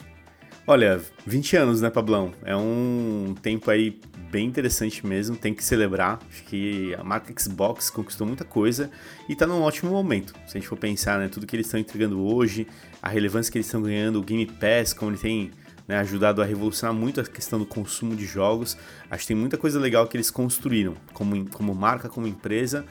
Olha, 0.67 1.01
20 1.25 1.57
anos, 1.57 1.81
né, 1.81 1.89
Pablão? 1.89 2.33
É 2.43 2.55
um 2.55 3.35
tempo 3.41 3.69
aí 3.69 3.99
bem 4.31 4.47
interessante 4.47 5.05
mesmo, 5.05 5.35
tem 5.35 5.53
que 5.53 5.63
celebrar. 5.63 6.19
Acho 6.29 6.43
que 6.45 6.93
a 6.95 7.03
marca 7.03 7.33
Xbox 7.39 7.89
conquistou 7.89 8.25
muita 8.25 8.43
coisa 8.43 8.89
e 9.29 9.35
tá 9.35 9.45
num 9.45 9.61
ótimo 9.61 9.91
momento. 9.91 10.33
Se 10.47 10.57
a 10.57 10.59
gente 10.59 10.67
for 10.67 10.77
pensar, 10.77 11.19
né, 11.19 11.27
tudo 11.27 11.45
que 11.45 11.55
eles 11.55 11.67
estão 11.67 11.79
entregando 11.79 12.19
hoje, 12.19 12.67
a 13.01 13.09
relevância 13.09 13.51
que 13.51 13.57
eles 13.57 13.67
estão 13.67 13.81
ganhando, 13.81 14.19
o 14.19 14.23
Game 14.23 14.45
Pass, 14.45 14.91
como 14.91 15.11
ele 15.11 15.17
tem 15.19 15.51
né, 15.87 15.97
ajudado 15.99 16.41
a 16.41 16.45
revolucionar 16.45 16.95
muito 16.95 17.21
a 17.21 17.23
questão 17.23 17.59
do 17.59 17.65
consumo 17.65 18.15
de 18.15 18.25
jogos. 18.25 18.77
Acho 19.09 19.21
que 19.21 19.27
tem 19.27 19.37
muita 19.37 19.57
coisa 19.57 19.79
legal 19.79 20.07
que 20.07 20.17
eles 20.17 20.31
construíram, 20.31 20.95
como, 21.13 21.49
como 21.49 21.73
marca, 21.73 22.09
como 22.09 22.27
empresa. 22.27 22.85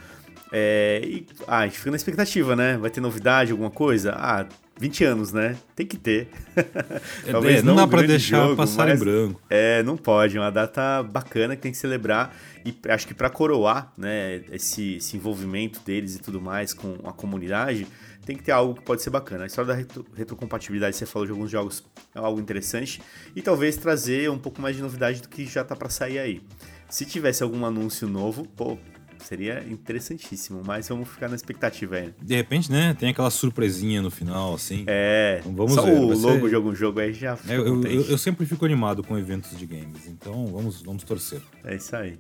É, 0.53 1.01
e 1.05 1.27
ah, 1.49 1.61
a 1.61 1.67
gente 1.67 1.79
fica 1.79 1.91
na 1.91 1.97
expectativa, 1.97 2.55
né? 2.55 2.77
Vai 2.77 2.91
ter 2.91 3.01
novidade, 3.01 3.51
alguma 3.51 3.71
coisa? 3.71 4.13
Ah, 4.17 4.47
20 4.79 5.05
anos, 5.05 5.33
né? 5.33 5.57
Tem 5.75 5.87
que 5.87 5.97
ter. 5.97 6.29
É, 6.57 6.63
Talvez 7.31 7.59
é, 7.59 7.63
não, 7.63 7.75
não 7.75 7.77
dá 7.77 7.87
para 7.87 8.07
deixar 8.07 8.43
jogo, 8.43 8.57
passar 8.57 8.89
em 8.95 8.99
branco. 8.99 9.41
É, 9.49 9.83
não 9.83 9.97
pode. 9.97 10.37
É 10.37 10.41
uma 10.41 10.51
data 10.51 11.03
bacana 11.03 11.55
que 11.57 11.63
tem 11.63 11.73
que 11.73 11.79
celebrar. 11.79 12.35
E 12.65 12.75
acho 12.89 13.07
que 13.07 13.15
para 13.15 13.31
coroar 13.31 13.93
né, 13.97 14.43
esse, 14.51 14.97
esse, 14.97 15.17
envolvimento 15.17 15.81
deles 15.85 16.17
e 16.17 16.19
tudo 16.19 16.41
mais 16.41 16.73
com 16.73 16.99
a 17.05 17.13
comunidade, 17.13 17.87
tem 18.25 18.37
que 18.37 18.43
ter 18.43 18.52
algo 18.52 18.75
que 18.75 18.83
pode 18.83 19.02
ser 19.02 19.11
bacana. 19.11 19.45
A 19.45 19.47
história 19.47 19.69
da 19.69 19.75
retro, 19.75 20.04
retrocompatibilidade, 20.14 20.97
você 20.97 21.07
falou 21.07 21.26
de 21.26 21.33
alguns 21.33 21.50
jogos, 21.50 21.85
é 22.14 22.19
algo 22.19 22.40
interessante. 22.40 23.00
E 23.35 23.43
talvez 23.43 23.76
trazer 23.76 24.31
um 24.31 24.38
pouco 24.38 24.61
mais 24.61 24.76
de 24.76 24.83
novidade 24.83 25.21
do 25.21 25.28
que 25.28 25.47
já 25.47 25.64
tá 25.64 25.76
para 25.76 25.88
sair 25.88 26.19
aí. 26.19 26.43
Se 26.88 27.04
tivesse 27.04 27.43
algum 27.43 27.64
anúncio 27.64 28.09
novo, 28.09 28.47
pô, 28.57 28.78
Seria 29.25 29.64
interessantíssimo, 29.71 30.62
mas 30.66 30.87
vamos 30.87 31.09
ficar 31.09 31.31
na 31.31 31.35
expectativa 31.35 31.97
aí. 31.97 32.12
De 32.21 32.37
repente, 32.37 32.71
né? 32.71 32.93
Tem 32.93 33.09
aquela 33.09 33.31
surpresinha 33.31 34.02
no 34.02 34.11
final, 34.11 34.52
assim. 34.52 34.85
É. 34.87 35.38
Então, 35.40 35.54
vamos 35.54 35.73
só 35.73 35.83
ver. 35.83 35.93
o 35.93 36.19
logo 36.19 36.47
de 36.47 36.54
algum 36.54 36.75
jogo 36.75 37.00
aí 37.00 37.14
já. 37.14 37.38
É, 37.49 37.57
eu, 37.57 37.83
eu, 37.85 38.02
eu, 38.02 38.19
sempre 38.19 38.45
fico 38.45 38.66
animado 38.66 39.02
com 39.02 39.16
eventos 39.16 39.57
de 39.57 39.64
games, 39.64 40.07
então 40.07 40.47
vamos, 40.49 40.83
vamos 40.83 41.04
torcer. 41.04 41.40
É 41.64 41.75
isso 41.75 41.97
aí. 41.97 42.19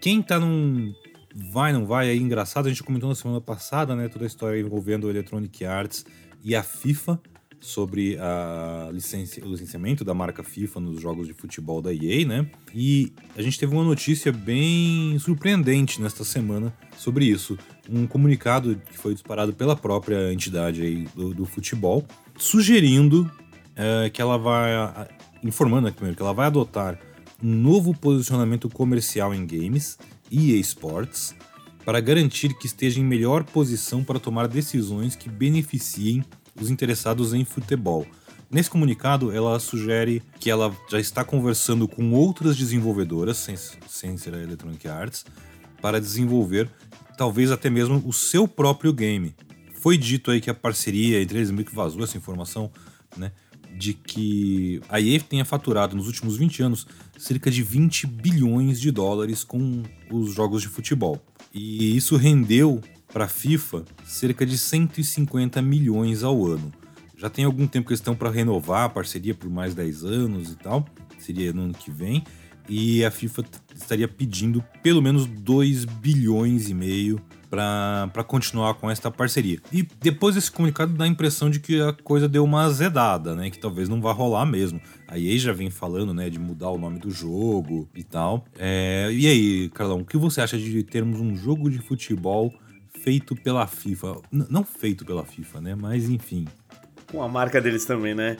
Quem 0.00 0.22
tá 0.22 0.40
num. 0.40 0.94
Vai, 1.34 1.72
não 1.72 1.86
vai, 1.86 2.10
aí 2.10 2.18
engraçado, 2.18 2.66
a 2.66 2.68
gente 2.68 2.82
comentou 2.82 3.08
na 3.08 3.14
semana 3.14 3.40
passada, 3.40 3.96
né? 3.96 4.08
Toda 4.08 4.24
a 4.24 4.26
história 4.26 4.60
envolvendo 4.60 5.08
Electronic 5.08 5.64
Arts 5.64 6.04
e 6.44 6.54
a 6.54 6.62
FIFA 6.62 7.20
sobre 7.62 8.18
a 8.18 8.90
licenci... 8.92 9.40
o 9.40 9.48
licenciamento 9.48 10.04
da 10.04 10.12
marca 10.12 10.42
FIFA 10.42 10.80
nos 10.80 11.00
jogos 11.00 11.28
de 11.28 11.32
futebol 11.32 11.80
da 11.80 11.94
EA, 11.94 12.26
né? 12.26 12.50
E 12.74 13.12
a 13.36 13.40
gente 13.40 13.58
teve 13.58 13.72
uma 13.72 13.84
notícia 13.84 14.32
bem 14.32 15.16
surpreendente 15.18 16.02
nesta 16.02 16.24
semana 16.24 16.74
sobre 16.98 17.24
isso. 17.24 17.56
Um 17.88 18.06
comunicado 18.06 18.80
que 18.90 18.98
foi 18.98 19.14
disparado 19.14 19.54
pela 19.54 19.76
própria 19.76 20.32
entidade 20.32 20.82
aí 20.82 21.08
do, 21.14 21.32
do 21.32 21.46
futebol, 21.46 22.04
sugerindo 22.36 23.30
é, 23.76 24.10
que 24.10 24.20
ela 24.20 24.36
vai. 24.36 24.72
informando 25.44 25.86
né, 25.86 25.92
primeiro 25.92 26.16
que 26.16 26.22
ela 26.22 26.34
vai 26.34 26.48
adotar 26.48 26.98
um 27.42 27.54
novo 27.54 27.92
posicionamento 27.94 28.68
comercial 28.68 29.34
em 29.34 29.44
games, 29.44 29.98
EA 30.30 30.56
Sports, 30.60 31.34
para 31.84 32.00
garantir 32.00 32.54
que 32.54 32.66
esteja 32.66 33.00
em 33.00 33.04
melhor 33.04 33.42
posição 33.42 34.04
para 34.04 34.20
tomar 34.20 34.46
decisões 34.46 35.16
que 35.16 35.28
beneficiem 35.28 36.24
os 36.60 36.70
interessados 36.70 37.34
em 37.34 37.44
futebol. 37.44 38.06
Nesse 38.50 38.70
comunicado, 38.70 39.32
ela 39.32 39.58
sugere 39.58 40.22
que 40.38 40.50
ela 40.50 40.76
já 40.90 41.00
está 41.00 41.24
conversando 41.24 41.88
com 41.88 42.12
outras 42.12 42.56
desenvolvedoras, 42.56 43.38
sem, 43.38 43.56
sem 43.88 44.16
ser 44.16 44.34
a 44.34 44.42
Electronic 44.42 44.86
Arts, 44.86 45.24
para 45.80 46.00
desenvolver 46.00 46.70
talvez 47.16 47.50
até 47.50 47.70
mesmo 47.70 48.02
o 48.06 48.12
seu 48.12 48.46
próprio 48.46 48.92
game. 48.92 49.34
Foi 49.80 49.96
dito 49.96 50.30
aí 50.30 50.40
que 50.40 50.50
a 50.50 50.54
parceria 50.54 51.20
entre 51.20 51.38
eles 51.38 51.50
meio 51.50 51.66
que 51.66 51.74
vazou 51.74 52.04
essa 52.04 52.16
informação, 52.16 52.70
né? 53.16 53.32
De 53.74 53.94
que 53.94 54.80
a 54.88 55.00
EA 55.00 55.20
tenha 55.20 55.44
faturado 55.44 55.96
nos 55.96 56.06
últimos 56.06 56.36
20 56.36 56.62
anos 56.62 56.86
cerca 57.18 57.50
de 57.50 57.62
20 57.62 58.06
bilhões 58.06 58.80
de 58.80 58.90
dólares 58.90 59.42
com 59.44 59.82
os 60.10 60.34
jogos 60.34 60.62
de 60.62 60.68
futebol. 60.68 61.20
E 61.52 61.96
isso 61.96 62.16
rendeu 62.16 62.80
para 63.12 63.26
a 63.26 63.28
FIFA 63.28 63.84
cerca 64.04 64.46
de 64.46 64.56
150 64.56 65.60
milhões 65.60 66.22
ao 66.22 66.46
ano. 66.46 66.72
Já 67.16 67.30
tem 67.30 67.44
algum 67.44 67.66
tempo 67.66 67.86
que 67.86 67.92
eles 67.92 68.00
estão 68.00 68.16
para 68.16 68.30
renovar 68.30 68.84
a 68.84 68.88
parceria 68.88 69.34
por 69.34 69.48
mais 69.48 69.74
10 69.74 70.04
anos 70.04 70.50
e 70.50 70.56
tal, 70.56 70.84
seria 71.18 71.52
no 71.52 71.62
ano 71.62 71.74
que 71.74 71.90
vem, 71.90 72.24
e 72.68 73.04
a 73.04 73.10
FIFA 73.10 73.44
estaria 73.74 74.08
pedindo 74.08 74.64
pelo 74.82 75.02
menos 75.02 75.26
2 75.26 75.84
bilhões 75.84 76.68
e 76.68 76.74
meio 76.74 77.20
para 77.52 78.24
continuar 78.26 78.72
com 78.74 78.90
esta 78.90 79.10
parceria. 79.10 79.58
E 79.70 79.86
depois 80.00 80.34
desse 80.34 80.50
comunicado 80.50 80.94
dá 80.94 81.04
a 81.04 81.06
impressão 81.06 81.50
de 81.50 81.60
que 81.60 81.82
a 81.82 81.92
coisa 81.92 82.26
deu 82.26 82.42
uma 82.44 82.62
azedada, 82.62 83.34
né? 83.34 83.50
Que 83.50 83.58
talvez 83.58 83.90
não 83.90 84.00
vá 84.00 84.10
rolar 84.10 84.46
mesmo. 84.46 84.80
A 85.06 85.18
EA 85.18 85.38
já 85.38 85.52
vem 85.52 85.68
falando, 85.68 86.14
né, 86.14 86.30
de 86.30 86.38
mudar 86.38 86.70
o 86.70 86.78
nome 86.78 86.98
do 86.98 87.10
jogo 87.10 87.86
e 87.94 88.02
tal. 88.02 88.46
É, 88.58 89.10
e 89.12 89.26
aí, 89.26 89.68
Carlão, 89.68 90.00
o 90.00 90.04
que 90.04 90.16
você 90.16 90.40
acha 90.40 90.56
de 90.56 90.82
termos 90.82 91.20
um 91.20 91.36
jogo 91.36 91.68
de 91.68 91.78
futebol 91.78 92.54
feito 93.02 93.36
pela 93.36 93.66
FIFA. 93.66 94.22
N 94.32 94.46
não 94.48 94.64
feito 94.64 95.04
pela 95.04 95.22
FIFA, 95.22 95.60
né? 95.60 95.74
Mas 95.74 96.08
enfim. 96.08 96.46
Com 97.10 97.22
a 97.22 97.28
marca 97.28 97.60
deles 97.60 97.84
também, 97.84 98.14
né? 98.14 98.38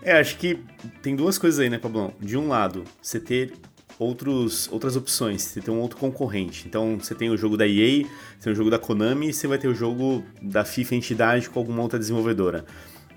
É, 0.00 0.18
acho 0.18 0.38
que 0.38 0.58
tem 1.02 1.14
duas 1.14 1.36
coisas 1.36 1.60
aí, 1.60 1.68
né, 1.68 1.76
Pablão? 1.76 2.14
De 2.18 2.38
um 2.38 2.48
lado, 2.48 2.84
você 3.02 3.20
ter 3.20 3.52
outros, 3.98 4.68
outras 4.70 4.96
opções, 4.96 5.42
você 5.42 5.60
tem 5.60 5.72
um 5.72 5.80
outro 5.80 5.98
concorrente. 5.98 6.66
Então, 6.66 6.98
você 6.98 7.14
tem 7.14 7.30
o 7.30 7.36
jogo 7.36 7.56
da 7.56 7.66
EA, 7.66 8.04
você 8.04 8.44
tem 8.44 8.52
o 8.52 8.56
jogo 8.56 8.70
da 8.70 8.78
Konami 8.78 9.28
e 9.28 9.32
você 9.32 9.46
vai 9.46 9.58
ter 9.58 9.68
o 9.68 9.74
jogo 9.74 10.24
da 10.42 10.64
FIFA 10.64 10.94
entidade 10.96 11.50
com 11.50 11.58
alguma 11.58 11.82
outra 11.82 11.98
desenvolvedora. 11.98 12.64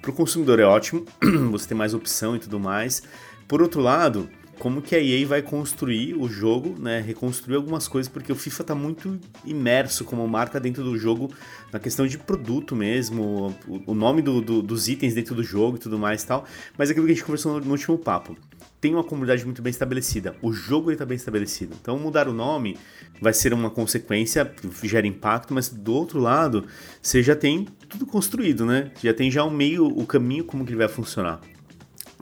Para 0.02 0.12
o 0.12 0.14
consumidor 0.14 0.60
é 0.60 0.64
ótimo, 0.64 1.06
você 1.52 1.68
tem 1.68 1.78
mais 1.78 1.94
opção 1.94 2.36
e 2.36 2.40
tudo 2.40 2.60
mais. 2.60 3.04
Por 3.48 3.62
outro 3.62 3.82
lado, 3.82 4.30
como 4.60 4.82
que 4.82 4.96
a 4.96 5.00
EA 5.00 5.26
vai 5.26 5.42
construir 5.42 6.16
o 6.16 6.28
jogo, 6.28 6.76
né, 6.80 7.00
reconstruir 7.00 7.56
algumas 7.56 7.88
coisas, 7.88 8.12
porque 8.12 8.32
o 8.32 8.36
FIFA 8.36 8.62
está 8.62 8.76
muito 8.76 9.20
imerso 9.46 10.04
como 10.04 10.28
marca 10.28 10.60
dentro 10.60 10.84
do 10.84 10.98
jogo, 10.98 11.32
na 11.72 11.80
questão 11.80 12.08
de 12.08 12.18
produto 12.18 12.76
mesmo, 12.76 13.56
o, 13.86 13.94
nome 13.94 14.22
do, 14.22 14.42
do, 14.42 14.62
dos 14.62 14.88
itens 14.88 15.14
dentro 15.14 15.36
do 15.36 15.44
jogo 15.44 15.78
e 15.78 15.80
tudo 15.80 15.98
mais 16.00 16.24
e 16.24 16.28
tal, 16.28 16.46
mas 16.78 16.90
é 16.90 16.92
aquilo 16.92 17.06
que 17.06 17.12
a 17.12 17.16
gente 17.16 17.26
conversou 17.26 17.54
no, 17.54 17.66
no 17.66 17.72
último 17.72 17.98
papo. 17.98 18.36
Tem 18.80 18.94
uma 18.94 19.04
comunidade 19.04 19.44
muito 19.44 19.62
bem 19.62 19.72
estabelecida, 19.72 20.36
o 20.42 20.52
jogo 20.52 20.92
está 20.92 21.06
bem 21.06 21.16
estabelecido, 21.16 21.76
então 21.80 21.98
mudar 21.98 22.28
o 22.28 22.34
nome 22.34 22.78
vai 23.20 23.34
ser 23.34 23.54
uma 23.54 23.70
consequência, 23.70 24.52
gera 24.84 25.08
impacto, 25.08 25.54
mas 25.54 25.70
do 25.70 25.94
outro 25.94 26.20
lado, 26.20 26.66
você 27.02 27.24
já 27.24 27.36
tem 27.36 27.66
tudo 27.90 28.06
construído, 28.06 28.66
né? 28.66 28.92
Já 29.02 29.14
tem 29.14 29.32
já 29.32 29.44
o 29.44 29.50
meio, 29.50 29.88
o 29.88 30.06
caminho 30.06 30.44
como 30.44 30.64
que 30.64 30.72
ele 30.72 30.78
vai 30.78 30.88
funcionar. 30.88 31.42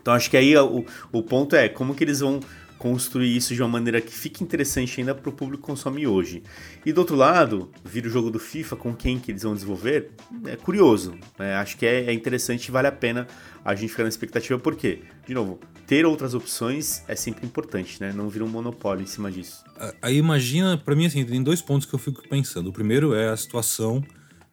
Então 0.06 0.14
acho 0.14 0.30
que 0.30 0.38
aí 0.38 0.56
o, 0.56 0.86
o 1.12 1.24
ponto 1.24 1.56
é 1.56 1.68
como 1.68 1.96
que 1.96 2.04
eles 2.04 2.20
vão 2.20 2.40
construir 2.78 3.36
isso 3.36 3.56
de 3.56 3.62
uma 3.64 3.68
maneira 3.68 4.00
que 4.00 4.14
fique 4.14 4.44
interessante 4.44 5.02
ainda 5.02 5.16
para 5.16 5.28
o 5.28 5.34
público 5.34 5.64
que 5.64 5.68
consome 5.68 6.06
hoje. 6.06 6.44
E 6.86 6.94
do 6.94 7.00
outro 7.00 7.16
lado, 7.16 7.72
vir 7.84 8.06
o 8.06 8.10
jogo 8.10 8.30
do 8.30 8.38
FIFA 8.38 8.76
com 8.76 8.94
quem 8.94 9.18
que 9.18 9.32
eles 9.32 9.42
vão 9.42 9.56
desenvolver 9.56 10.12
é 10.46 10.56
curioso. 10.56 11.16
Né? 11.40 11.56
Acho 11.56 11.76
que 11.76 11.88
é, 11.88 12.06
é, 12.06 12.14
interessante 12.14 12.68
e 12.68 12.72
vale 12.72 12.86
a 12.88 12.92
pena 12.92 13.26
a 13.64 13.74
gente 13.74 13.90
ficar 13.90 14.04
na 14.04 14.10
expectativa, 14.10 14.60
porque, 14.60 15.02
de 15.28 15.34
novo, 15.34 15.60
ter 15.88 16.06
outras 16.06 16.36
opções 16.36 17.02
é 17.08 17.16
sempre 17.16 17.44
importante, 17.44 18.00
né? 18.00 18.14
Não 18.14 18.30
vira 18.30 18.46
um 18.46 18.48
monopólio 18.48 19.02
em 19.02 19.08
cima 19.08 19.32
disso. 19.32 19.64
Aí 20.04 20.18
imagina, 20.18 20.78
para 20.78 20.96
mim, 20.96 21.08
assim, 21.08 21.26
tem 21.26 21.42
dois 21.42 21.64
pontos 21.64 21.88
que 21.88 21.96
eu 21.96 22.00
fico 22.00 22.22
pensando. 22.30 22.68
O 22.68 22.74
primeiro 22.74 23.16
é 23.16 23.30
a 23.30 23.38
situação 23.38 24.04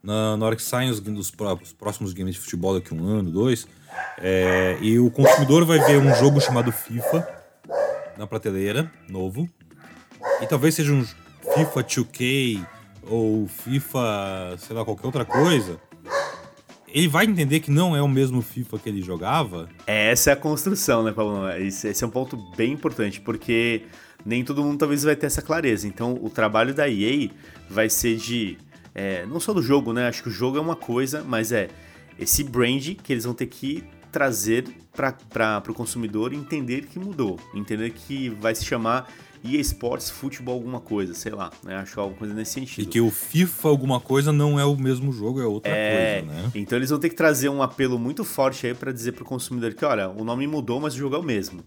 na, 0.02 0.35
na 0.38 0.47
hora 0.47 0.56
que 0.56 0.62
saem 0.62 0.88
os, 0.88 0.99
os 0.99 1.73
próximos 1.75 2.14
games 2.14 2.37
de 2.37 2.40
futebol 2.40 2.73
daqui 2.73 2.94
a 2.94 2.97
um 2.97 3.04
ano, 3.04 3.30
dois 3.30 3.68
é, 4.19 4.79
e 4.81 4.99
o 4.99 5.11
consumidor 5.11 5.65
vai 5.65 5.79
ver 5.81 5.99
um 5.99 6.15
jogo 6.15 6.41
chamado 6.41 6.71
FIFA 6.71 7.27
na 8.17 8.27
prateleira, 8.27 8.91
novo. 9.09 9.49
E 10.41 10.47
talvez 10.47 10.75
seja 10.75 10.93
um 10.93 11.05
FIFA 11.55 11.85
2K 11.85 12.67
ou 13.03 13.49
FIFA, 13.49 14.57
sei 14.59 14.77
lá, 14.77 14.85
qualquer 14.85 15.07
outra 15.07 15.25
coisa. 15.25 15.81
Ele 16.89 17.09
vai 17.09 17.25
entender 17.25 17.61
que 17.61 17.71
não 17.71 17.97
é 17.97 18.03
o 18.03 18.09
mesmo 18.09 18.43
FIFA 18.43 18.79
que 18.79 18.89
ele 18.89 19.01
jogava? 19.01 19.69
Essa 19.87 20.31
é 20.31 20.33
a 20.35 20.37
construção, 20.37 21.03
né, 21.03 21.11
Paulo? 21.11 21.49
Esse, 21.53 21.89
esse 21.89 22.05
é 22.05 22.07
um 22.07 22.11
ponto 22.11 22.37
bem 22.55 22.73
importante, 22.73 23.21
porque 23.21 23.87
nem 24.25 24.45
todo 24.45 24.63
mundo 24.63 24.79
talvez 24.79 25.03
vai 25.03 25.17
ter 25.17 25.27
essa 25.27 25.41
clareza. 25.41 25.89
Então, 25.89 26.19
o 26.21 26.29
trabalho 26.29 26.75
da 26.75 26.89
EA 26.89 27.31
vai 27.69 27.89
ser 27.89 28.17
de. 28.17 28.59
É, 28.95 29.25
não 29.25 29.41
só 29.41 29.55
do 29.55 29.63
jogo, 29.63 29.93
né? 29.93 30.07
Acho 30.07 30.23
que 30.23 30.29
o 30.29 30.33
jogo 30.33 30.59
é 30.59 30.61
uma 30.61 30.77
coisa, 30.77 31.25
mas 31.27 31.51
é 31.51 31.69
esse 32.19 32.45
brand 32.45 32.95
que 33.02 33.12
eles 33.12 33.25
vão 33.25 33.35
ter 33.35 33.47
que 33.47 33.85
trazer 34.11 34.66
para 34.92 35.62
o 35.69 35.75
consumidor 35.75 36.33
entender 36.33 36.87
que 36.87 36.99
mudou, 36.99 37.40
entender 37.54 37.90
que 37.90 38.28
vai 38.28 38.54
se 38.54 38.64
chamar 38.64 39.11
EA 39.45 39.61
Sports 39.61 40.09
Futebol 40.11 40.54
alguma 40.54 40.81
coisa, 40.81 41.14
sei 41.14 41.33
lá, 41.33 41.50
né? 41.64 41.76
Acho 41.76 41.99
alguma 41.99 42.19
coisa 42.19 42.35
nesse 42.35 42.52
sentido. 42.52 42.85
E 42.85 42.87
que 42.87 43.00
o 43.00 43.11
FIFA 43.11 43.69
alguma 43.69 43.99
coisa 43.99 44.33
não 44.33 44.61
é 44.61 44.64
o 44.64 44.76
mesmo 44.76 45.12
jogo, 45.12 45.40
é 45.40 45.47
outra 45.47 45.73
é, 45.73 46.21
coisa, 46.21 46.33
né? 46.33 46.50
Então 46.54 46.78
eles 46.78 46.90
vão 46.90 46.99
ter 46.99 47.09
que 47.09 47.16
trazer 47.16 47.49
um 47.49 47.61
apelo 47.61 47.99
muito 47.99 48.23
forte 48.25 48.66
aí 48.66 48.75
para 48.75 48.92
dizer 48.92 49.12
pro 49.12 49.25
consumidor 49.25 49.75
que, 49.75 49.85
olha, 49.85 50.09
o 50.11 50.25
nome 50.25 50.47
mudou, 50.47 50.78
mas 50.78 50.95
o 50.95 50.99
jogo 50.99 51.16
é 51.16 51.19
o 51.19 51.23
mesmo. 51.23 51.64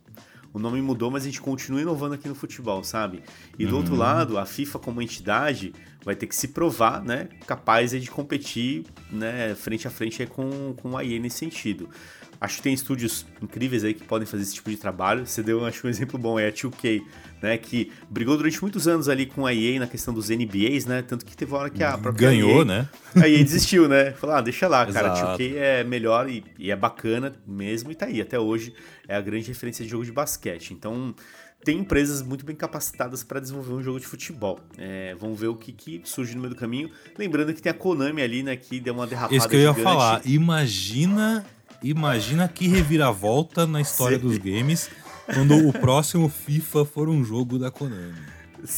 O 0.56 0.60
nome 0.60 0.82
mudou, 0.82 1.12
mas 1.12 1.24
a 1.24 1.26
gente 1.26 1.42
continua 1.42 1.82
inovando 1.82 2.16
aqui 2.16 2.30
no 2.30 2.34
futebol, 2.34 2.82
sabe? 2.82 3.22
E 3.60 3.66
do 3.66 3.74
uhum. 3.74 3.80
outro 3.80 3.94
lado, 3.94 4.38
a 4.38 4.46
FIFA 4.46 4.80
como 4.80 5.02
entidade 5.02 5.74
vai 6.02 6.16
ter 6.16 6.28
que 6.28 6.36
se 6.36 6.48
provar, 6.48 7.04
né, 7.04 7.28
capaz 7.46 7.92
de 7.92 8.10
competir, 8.10 8.86
né, 9.12 9.54
frente 9.54 9.86
a 9.86 9.92
frente 9.92 10.26
com, 10.26 10.74
com 10.82 10.98
a 10.98 11.04
EA 11.04 11.20
nesse 11.20 11.40
sentido. 11.40 11.90
Acho 12.40 12.58
que 12.58 12.64
tem 12.64 12.74
estúdios 12.74 13.26
incríveis 13.42 13.84
aí 13.84 13.94
que 13.94 14.04
podem 14.04 14.26
fazer 14.26 14.44
esse 14.44 14.54
tipo 14.54 14.70
de 14.70 14.78
trabalho. 14.78 15.26
Você 15.26 15.42
deu, 15.42 15.66
acho 15.66 15.86
um 15.88 15.90
exemplo 15.90 16.20
bom, 16.20 16.40
é 16.40 16.48
a 16.48 16.52
2K, 16.52 17.02
né? 17.42 17.58
Que 17.58 17.92
brigou 18.10 18.36
durante 18.38 18.62
muitos 18.62 18.88
anos 18.88 19.08
ali 19.08 19.26
com 19.26 19.46
a 19.46 19.54
EA 19.54 19.80
na 19.80 19.88
questão 19.88 20.14
dos 20.14 20.30
NBAs, 20.30 20.86
né? 20.86 21.02
Tanto 21.02 21.26
que 21.26 21.36
teve 21.36 21.52
uma 21.52 21.60
hora 21.60 21.70
que 21.70 21.84
a 21.84 21.98
própria 21.98 22.30
Ganhou, 22.30 22.60
EA, 22.60 22.66
né? 22.66 22.90
A 23.16 23.28
EA 23.28 23.44
desistiu, 23.44 23.88
né? 23.88 24.12
Falou, 24.12 24.36
ah, 24.36 24.42
deixa 24.42 24.68
lá, 24.68 24.86
cara. 24.86 25.12
A 25.12 25.38
2K 25.38 25.56
é 25.56 25.84
melhor 25.84 26.30
e, 26.30 26.44
e, 26.60 26.72
é 26.72 26.76
bacana 26.76 27.34
mesmo. 27.48 27.92
E 27.92 27.96
tá 27.96 28.06
aí, 28.06 28.22
até 28.22 28.40
hoje 28.40 28.74
é 29.08 29.16
a 29.16 29.22
grande 29.22 29.48
referência 29.48 29.84
de 29.84 29.92
jogo 29.92 30.04
de 30.04 30.12
basquete. 30.12 30.74
Então, 30.74 31.16
tem 31.64 31.80
empresas 31.80 32.22
muito 32.22 32.46
bem 32.46 32.56
capacitadas 32.56 33.24
para 33.24 33.40
desenvolver 33.40 33.74
um 33.74 33.82
jogo 33.82 34.00
de 34.00 34.06
futebol. 34.06 34.60
É, 34.78 35.16
vamos 35.20 35.40
ver 35.40 35.48
o 35.48 35.56
que, 35.56 35.72
que, 35.72 36.02
surge 36.04 36.36
no 36.36 36.42
meio 36.42 36.54
do 36.54 36.60
caminho. 36.60 36.92
Lembrando 37.18 37.54
que 37.54 37.62
tem 37.62 37.72
a 37.72 37.74
Konami 37.74 38.22
ali, 38.22 38.44
né? 38.44 38.56
Que 38.56 38.80
deu 38.80 38.94
uma 38.94 39.08
derrapada 39.08 39.36
Isso 39.36 39.50
que 39.50 39.56
eu 39.56 39.62
ia 39.62 39.74
falar. 39.74 40.22
Imagina 40.26 41.44
Imagina 41.84 42.48
que 42.48 42.68
reviravolta 42.68 43.66
na 43.66 43.82
história 43.82 44.18
Sim. 44.18 44.28
dos 44.28 44.38
games 44.38 44.90
quando 45.34 45.68
o 45.68 45.74
próximo 45.74 46.30
FIFA 46.30 46.86
for 46.86 47.10
um 47.10 47.24
jogo 47.24 47.58
da 47.58 47.72
Konami. 47.72 48.14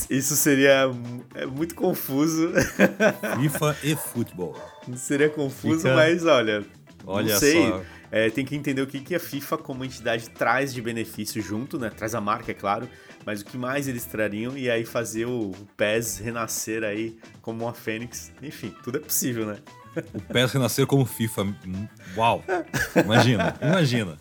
Isso 0.09 0.35
seria 0.35 0.91
é 1.35 1.45
muito 1.45 1.73
confuso. 1.75 2.51
FIFA 3.39 3.77
e 3.83 3.95
futebol. 3.95 4.55
Seria 4.95 5.29
confuso, 5.29 5.81
Fica... 5.81 5.95
mas 5.95 6.25
olha. 6.25 6.65
Olha 7.05 7.33
não 7.33 7.39
sei. 7.39 7.69
só. 7.69 7.81
É, 8.09 8.29
tem 8.29 8.45
que 8.45 8.55
entender 8.55 8.81
o 8.81 8.87
que, 8.87 9.01
que 9.01 9.15
a 9.15 9.19
FIFA 9.19 9.57
como 9.57 9.83
entidade 9.83 10.29
traz 10.29 10.73
de 10.73 10.81
benefício 10.81 11.41
junto, 11.41 11.77
né? 11.77 11.89
Traz 11.89 12.15
a 12.15 12.21
marca, 12.21 12.51
é 12.51 12.53
claro, 12.53 12.87
mas 13.25 13.41
o 13.41 13.45
que 13.45 13.57
mais 13.57 13.87
eles 13.87 14.05
trariam 14.05 14.57
e 14.57 14.69
aí 14.69 14.85
fazer 14.85 15.25
o, 15.25 15.51
o 15.51 15.67
PES 15.75 16.19
renascer 16.19 16.83
aí 16.83 17.17
como 17.41 17.65
uma 17.65 17.73
fênix. 17.73 18.31
Enfim, 18.41 18.73
tudo 18.83 18.97
é 18.97 19.01
possível, 19.01 19.45
né? 19.45 19.57
O 20.13 20.33
PES 20.33 20.53
renascer 20.53 20.85
como 20.85 21.05
FIFA. 21.05 21.55
Uau! 22.15 22.43
Imagina, 23.03 23.55
imagina. 23.61 24.17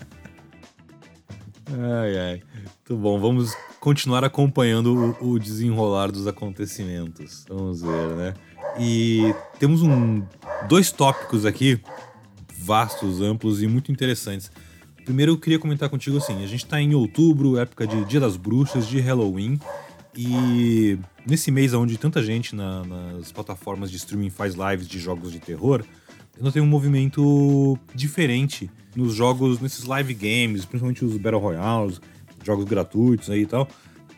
Ai, 1.69 2.19
ai. 2.19 2.43
Muito 2.89 2.97
bom, 3.03 3.19
vamos 3.19 3.57
continuar 3.81 4.25
acompanhando 4.25 5.17
o, 5.21 5.33
o 5.33 5.39
desenrolar 5.39 6.11
dos 6.11 6.27
acontecimentos. 6.27 7.45
Vamos 7.49 7.83
ver, 7.83 8.09
né? 8.17 8.35
E 8.79 9.35
temos 9.59 9.83
um, 9.83 10.23
dois 10.69 10.93
tópicos 10.93 11.45
aqui, 11.47 11.81
vastos, 12.59 13.21
amplos 13.21 13.63
e 13.63 13.67
muito 13.67 13.91
interessantes. 13.91 14.51
Primeiro 15.05 15.33
eu 15.33 15.39
queria 15.39 15.59
comentar 15.59 15.89
contigo 15.89 16.17
assim, 16.17 16.43
a 16.43 16.47
gente 16.47 16.65
está 16.65 16.81
em 16.81 16.95
outubro, 16.95 17.59
época 17.59 17.87
de 17.87 18.05
Dia 18.05 18.21
das 18.21 18.37
Bruxas, 18.37 18.87
de 18.87 19.01
Halloween, 19.01 19.59
e 20.17 20.99
nesse 21.27 21.51
mês 21.51 21.75
onde 21.75 21.99
tanta 21.99 22.23
gente 22.23 22.55
na, 22.55 22.85
nas 22.85 23.31
plataformas 23.31 23.91
de 23.91 23.97
streaming 23.97 24.31
faz 24.31 24.55
lives 24.55 24.89
de 24.89 24.99
jogos 24.99 25.31
de 25.31 25.39
terror, 25.39 25.85
eu 26.37 26.45
notei 26.45 26.61
um 26.63 26.67
movimento 26.67 27.79
diferente 27.95 28.71
nos 28.95 29.15
jogos, 29.15 29.61
nesses 29.61 29.85
live 29.85 30.15
games, 30.15 30.65
principalmente 30.65 31.05
os 31.05 31.17
Battle 31.17 31.41
Royales, 31.41 32.01
jogos 32.45 32.65
gratuitos 32.65 33.31
aí 33.31 33.43
e 33.43 33.47
tal, 33.47 33.69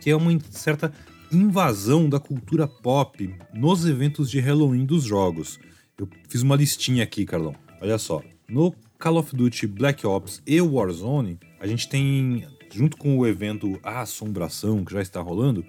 que 0.01 0.11
é 0.11 0.17
uma 0.17 0.39
certa 0.51 0.93
invasão 1.33 2.09
da 2.09 2.19
cultura 2.19 2.67
pop 2.67 3.35
nos 3.53 3.85
eventos 3.85 4.31
de 4.31 4.41
Halloween 4.41 4.85
dos 4.85 5.05
jogos. 5.05 5.59
Eu 5.97 6.09
fiz 6.29 6.43
uma 6.43 6.57
listinha 6.57 7.03
aqui, 7.03 7.25
Carlão. 7.25 7.55
Olha 7.81 7.99
só. 7.99 8.23
No 8.49 8.73
Call 8.99 9.19
of 9.19 9.35
Duty 9.35 9.67
Black 9.67 10.07
Ops 10.07 10.43
e 10.47 10.61
Warzone, 10.61 11.39
a 11.61 11.67
gente 11.67 11.89
tem, 11.89 12.47
junto 12.73 12.97
com 12.97 13.19
o 13.19 13.27
evento 13.27 13.79
A 13.83 14.01
Assombração, 14.01 14.85
que 14.85 14.93
já 14.93 15.03
está 15.03 15.21
rolando, 15.21 15.65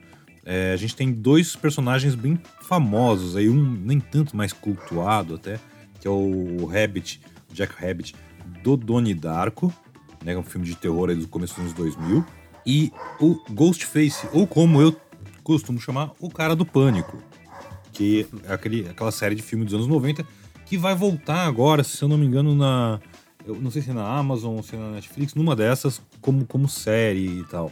é, 0.52 0.74
a 0.74 0.76
gente 0.78 0.96
tem 0.96 1.12
dois 1.12 1.56
personagens 1.56 2.16
bem 2.16 2.42
famosos, 2.64 3.36
aí 3.36 3.48
um 3.48 3.64
nem 3.64 4.00
tanto 4.00 4.36
mais 4.36 4.52
cultuado 4.52 5.36
até, 5.36 5.60
que 6.02 6.08
é 6.08 6.10
o 6.10 6.66
Rabbit, 6.66 7.22
Jack 7.54 7.76
Rabbit, 7.80 8.16
do 8.64 8.76
Donnie 8.76 9.14
Darko, 9.14 9.72
né, 10.26 10.36
um 10.36 10.42
filme 10.42 10.66
de 10.66 10.76
terror 10.76 11.12
aí 11.12 11.16
do 11.16 11.28
começo 11.28 11.54
dos 11.54 11.66
anos 11.66 11.74
2000, 11.74 12.26
e 12.66 12.92
o 13.22 13.40
Ghostface, 13.52 14.28
ou 14.34 14.48
como 14.48 14.82
eu 14.82 15.00
costumo 15.44 15.80
chamar, 15.80 16.14
o 16.20 16.32
cara 16.32 16.56
do 16.56 16.66
Pânico, 16.66 17.22
que 17.94 18.26
é 18.44 18.52
aquele, 18.52 18.90
aquela 18.90 19.12
série 19.12 19.36
de 19.36 19.44
filmes 19.44 19.68
dos 19.68 19.76
anos 19.76 19.88
90 19.88 20.26
que 20.66 20.80
vai 20.80 20.96
voltar 20.96 21.46
agora, 21.46 21.84
se 21.84 22.02
eu 22.02 22.08
não 22.08 22.18
me 22.18 22.26
engano, 22.26 22.56
na. 22.56 23.00
Eu 23.46 23.56
não 23.56 23.70
sei 23.70 23.82
se 23.82 23.92
é 23.92 23.94
na 23.94 24.08
Amazon 24.18 24.56
ou 24.56 24.64
se 24.64 24.76
é 24.76 24.80
na 24.80 24.92
Netflix, 24.92 25.36
numa 25.36 25.56
dessas, 25.56 26.02
como, 26.22 26.46
como 26.46 26.68
série 26.68 27.40
e 27.40 27.44
tal. 27.46 27.72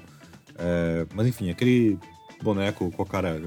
É, 0.58 1.06
mas 1.14 1.28
enfim, 1.28 1.50
aquele 1.50 2.00
boneco 2.44 2.92
com 2.92 3.04
a 3.04 3.06
cara 3.06 3.40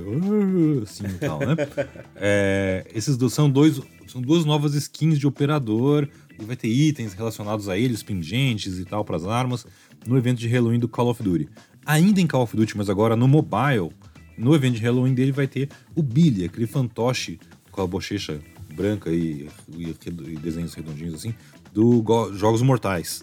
assim 0.83 1.05
e 1.07 1.19
tal, 1.19 1.39
né? 1.39 1.57
É, 2.17 2.87
esses 2.95 3.17
dois 3.17 3.33
são 3.33 3.49
dois 3.49 3.81
são 4.07 4.21
duas 4.21 4.45
novas 4.45 4.75
skins 4.75 5.19
de 5.19 5.27
operador 5.27 6.09
e 6.39 6.45
vai 6.45 6.57
ter 6.57 6.69
itens 6.69 7.13
relacionados 7.13 7.69
a 7.69 7.79
eles, 7.79 8.03
pingentes 8.03 8.79
e 8.79 8.85
tal 8.85 9.05
para 9.05 9.17
as 9.17 9.25
armas 9.25 9.67
no 10.07 10.19
evento 10.19 10.39
de 10.39 10.49
Halloween 10.49 10.79
do 10.79 10.89
Call 10.89 11.09
of 11.09 11.23
Duty. 11.23 11.49
Ainda 11.87 12.21
em 12.21 12.27
Call 12.27 12.43
of 12.43 12.57
Duty, 12.57 12.77
mas 12.77 12.91
agora 12.91 13.15
no 13.15 13.29
mobile, 13.29 13.91
no 14.37 14.55
evento 14.55 14.77
de 14.77 14.83
Halloween 14.83 15.15
dele 15.15 15.33
vai 15.33 15.47
ter 15.47 15.69
o 15.95 16.03
Billy, 16.03 16.45
aquele 16.45 16.67
fantoche 16.67 17.39
com 17.71 17.83
a 17.83 17.87
bochecha 17.87 18.41
branca 18.75 19.11
e, 19.11 19.49
e, 19.77 19.91
e 19.91 20.37
desenhos 20.37 20.75
redondinhos 20.75 21.15
assim, 21.15 21.35
do 21.73 22.03
Go 22.03 22.33
Jogos 22.35 22.63
Mortais, 22.63 23.23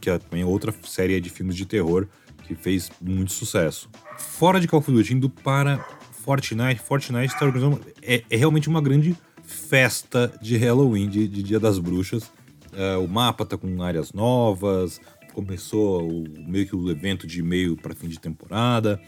que 0.00 0.08
é 0.08 0.18
também 0.18 0.44
outra 0.44 0.74
série 0.84 1.20
de 1.20 1.28
filmes 1.28 1.56
de 1.56 1.66
terror 1.66 2.08
que 2.54 2.62
fez 2.62 2.90
muito 3.00 3.32
sucesso. 3.32 3.88
Fora 4.18 4.60
de 4.60 4.68
Call 4.68 4.80
of 4.80 4.90
Duty, 4.90 5.14
indo 5.14 5.28
para 5.28 5.84
Fortnite, 6.22 6.80
Fortnite 6.80 7.34
está 7.34 7.44
organizando. 7.44 7.80
É, 8.00 8.22
é, 8.30 8.36
realmente 8.36 8.68
uma 8.68 8.80
grande 8.80 9.16
festa 9.42 10.32
de 10.40 10.56
Halloween, 10.56 11.08
de, 11.08 11.26
de 11.26 11.42
Dia 11.42 11.58
das 11.58 11.78
Bruxas. 11.78 12.30
É, 12.72 12.96
o 12.96 13.06
mapa 13.06 13.44
tá 13.44 13.58
com 13.58 13.82
áreas 13.82 14.12
novas, 14.12 15.00
começou 15.34 16.08
o, 16.08 16.24
meio 16.46 16.66
que 16.66 16.76
o 16.76 16.90
evento 16.90 17.26
de 17.26 17.42
meio 17.42 17.76
para 17.76 17.94
fim 17.94 18.08
de 18.08 18.18
temporada. 18.18 19.00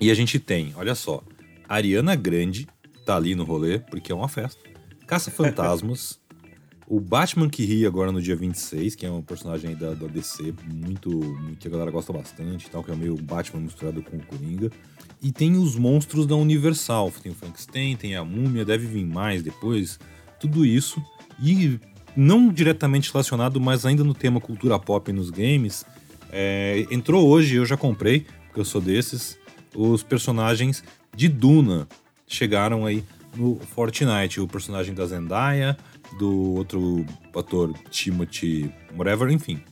E 0.00 0.10
a 0.10 0.14
gente 0.14 0.38
tem, 0.38 0.72
olha 0.76 0.94
só, 0.94 1.22
Ariana 1.68 2.14
Grande 2.14 2.68
tá 3.04 3.16
ali 3.16 3.34
no 3.34 3.44
rolê, 3.44 3.78
porque 3.78 4.12
é 4.12 4.14
uma 4.14 4.28
festa. 4.28 4.60
Caça-Fantasmas, 5.06 6.19
O 6.90 6.98
Batman 6.98 7.48
que 7.48 7.64
ri 7.64 7.86
agora 7.86 8.10
no 8.10 8.20
dia 8.20 8.34
26, 8.34 8.96
que 8.96 9.06
é 9.06 9.10
um 9.12 9.22
personagem 9.22 9.76
da, 9.76 9.94
da 9.94 10.08
DC, 10.08 10.52
muito, 10.74 11.08
muito, 11.08 11.56
que 11.60 11.68
a 11.68 11.70
galera 11.70 11.88
gosta 11.88 12.12
bastante, 12.12 12.68
tal, 12.68 12.82
que 12.82 12.90
é 12.90 12.96
meio 12.96 13.14
Batman 13.14 13.60
misturado 13.60 14.02
com 14.02 14.16
o 14.16 14.26
Coringa. 14.26 14.72
E 15.22 15.30
tem 15.30 15.56
os 15.56 15.76
monstros 15.76 16.26
da 16.26 16.34
Universal, 16.34 17.12
tem 17.22 17.30
o 17.30 17.34
Frankenstein, 17.36 17.94
tem 17.94 18.16
a 18.16 18.24
Múmia, 18.24 18.64
deve 18.64 18.88
vir 18.88 19.06
mais 19.06 19.40
depois, 19.40 20.00
tudo 20.40 20.66
isso. 20.66 21.00
E 21.40 21.78
não 22.16 22.52
diretamente 22.52 23.12
relacionado, 23.12 23.60
mas 23.60 23.86
ainda 23.86 24.02
no 24.02 24.12
tema 24.12 24.40
cultura 24.40 24.76
pop 24.76 25.12
nos 25.12 25.30
games, 25.30 25.84
é, 26.32 26.88
entrou 26.90 27.28
hoje, 27.28 27.54
eu 27.54 27.64
já 27.64 27.76
comprei, 27.76 28.26
porque 28.46 28.58
eu 28.58 28.64
sou 28.64 28.80
desses, 28.80 29.38
os 29.76 30.02
personagens 30.02 30.82
de 31.14 31.28
Duna 31.28 31.86
chegaram 32.26 32.84
aí 32.84 33.04
no 33.36 33.60
Fortnite, 33.60 34.40
o 34.40 34.48
personagem 34.48 34.92
da 34.92 35.06
Zendaya, 35.06 35.78
do 36.18 36.54
outro 36.54 37.04
ator 37.34 37.72
Timothy 37.90 38.72
whatever, 38.96 39.30
enfim. 39.30 39.62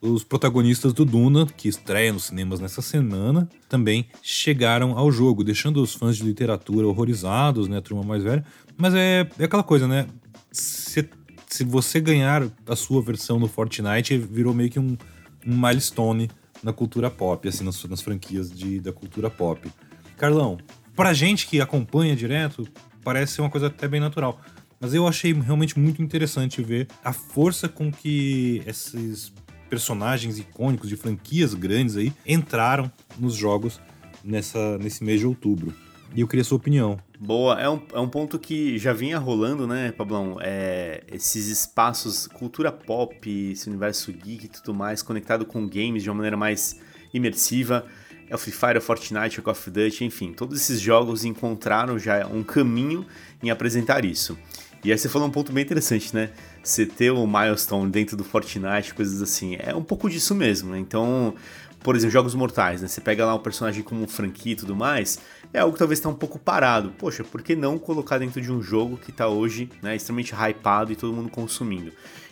Os 0.00 0.22
protagonistas 0.22 0.92
do 0.92 1.04
Duna, 1.04 1.46
que 1.46 1.68
estreia 1.68 2.12
nos 2.12 2.24
cinemas 2.24 2.60
nessa 2.60 2.82
semana, 2.82 3.48
também 3.68 4.06
chegaram 4.22 4.96
ao 4.96 5.10
jogo, 5.10 5.42
deixando 5.42 5.82
os 5.82 5.94
fãs 5.94 6.16
de 6.16 6.22
literatura 6.22 6.86
horrorizados, 6.86 7.66
né, 7.66 7.78
a 7.78 7.82
turma 7.82 8.02
mais 8.02 8.22
velha. 8.22 8.44
Mas 8.76 8.94
é, 8.94 9.26
é 9.38 9.44
aquela 9.44 9.62
coisa, 9.62 9.88
né? 9.88 10.06
Se, 10.52 11.08
se 11.48 11.64
você 11.64 12.00
ganhar 12.00 12.46
a 12.68 12.76
sua 12.76 13.00
versão 13.00 13.38
no 13.38 13.48
Fortnite, 13.48 14.18
virou 14.18 14.54
meio 14.54 14.70
que 14.70 14.78
um, 14.78 14.96
um 15.46 15.56
milestone 15.56 16.30
na 16.62 16.72
cultura 16.72 17.10
pop, 17.10 17.48
assim, 17.48 17.64
nas, 17.64 17.82
nas 17.84 18.02
franquias 18.02 18.50
de, 18.50 18.78
da 18.80 18.92
cultura 18.92 19.30
pop. 19.30 19.68
Carlão, 20.16 20.58
pra 20.94 21.12
gente 21.12 21.46
que 21.46 21.60
acompanha 21.60 22.14
direto, 22.14 22.66
parece 23.02 23.34
ser 23.34 23.40
uma 23.40 23.50
coisa 23.50 23.68
até 23.68 23.88
bem 23.88 24.00
natural. 24.00 24.40
Mas 24.80 24.94
eu 24.94 25.06
achei 25.06 25.32
realmente 25.32 25.78
muito 25.78 26.02
interessante 26.02 26.62
ver 26.62 26.88
a 27.02 27.12
força 27.12 27.68
com 27.68 27.90
que 27.90 28.62
esses 28.66 29.32
personagens 29.68 30.38
icônicos 30.38 30.88
de 30.88 30.96
franquias 30.96 31.54
grandes 31.54 31.96
aí 31.96 32.12
entraram 32.26 32.90
nos 33.18 33.34
jogos 33.34 33.80
nessa, 34.22 34.78
nesse 34.78 35.02
mês 35.02 35.20
de 35.20 35.26
outubro. 35.26 35.74
E 36.14 36.20
eu 36.20 36.28
queria 36.28 36.44
sua 36.44 36.56
opinião. 36.56 36.98
Boa, 37.18 37.60
é 37.60 37.68
um, 37.68 37.82
é 37.92 37.98
um 37.98 38.08
ponto 38.08 38.38
que 38.38 38.78
já 38.78 38.92
vinha 38.92 39.18
rolando, 39.18 39.66
né, 39.66 39.92
Pablão? 39.92 40.38
É, 40.40 41.02
esses 41.10 41.48
espaços, 41.48 42.26
cultura 42.26 42.70
pop, 42.70 43.50
esse 43.52 43.68
universo 43.68 44.12
geek 44.12 44.46
e 44.46 44.48
tudo 44.48 44.74
mais, 44.74 45.02
conectado 45.02 45.44
com 45.44 45.66
games 45.66 46.02
de 46.02 46.10
uma 46.10 46.16
maneira 46.16 46.36
mais 46.36 46.78
imersiva. 47.12 47.84
É 48.28 48.34
o 48.34 48.38
Free 48.38 48.52
Fire, 48.52 48.78
o 48.78 48.80
Fortnite, 48.80 49.40
o 49.40 49.42
Call 49.42 49.52
of 49.52 49.70
Duty, 49.70 50.04
enfim, 50.04 50.32
todos 50.32 50.60
esses 50.60 50.80
jogos 50.80 51.24
encontraram 51.24 51.98
já 51.98 52.26
um 52.26 52.42
caminho 52.42 53.06
em 53.42 53.50
apresentar 53.50 54.04
isso. 54.04 54.36
E 54.86 54.92
aí 54.92 54.96
você 54.96 55.08
falou 55.08 55.26
um 55.26 55.32
ponto 55.32 55.52
bem 55.52 55.64
interessante, 55.64 56.14
né? 56.14 56.30
Você 56.62 56.86
ter 56.86 57.10
o 57.10 57.26
milestone 57.26 57.90
dentro 57.90 58.16
do 58.16 58.22
Fortnite, 58.22 58.94
coisas 58.94 59.20
assim, 59.20 59.56
é 59.58 59.74
um 59.74 59.82
pouco 59.82 60.08
disso 60.08 60.32
mesmo, 60.32 60.70
né? 60.70 60.78
Então, 60.78 61.34
por 61.80 61.96
exemplo, 61.96 62.12
jogos 62.12 62.36
mortais, 62.36 62.82
né? 62.82 62.86
Você 62.86 63.00
pega 63.00 63.26
lá 63.26 63.34
um 63.34 63.40
personagem 63.40 63.82
como 63.82 64.06
franquia 64.06 64.52
e 64.52 64.54
tudo 64.54 64.76
mais, 64.76 65.18
é 65.52 65.58
algo 65.58 65.72
que 65.72 65.78
talvez 65.80 65.98
está 65.98 66.08
um 66.08 66.14
pouco 66.14 66.38
parado. 66.38 66.92
Poxa, 66.96 67.24
por 67.24 67.42
que 67.42 67.56
não 67.56 67.80
colocar 67.80 68.18
dentro 68.18 68.40
de 68.40 68.52
um 68.52 68.62
jogo 68.62 68.96
que 68.96 69.10
está 69.10 69.26
hoje 69.26 69.68
né, 69.82 69.96
extremamente 69.96 70.32
hypado 70.32 70.92
e 70.92 70.94
todo 70.94 71.12
mundo 71.12 71.30
consumindo? 71.30 71.90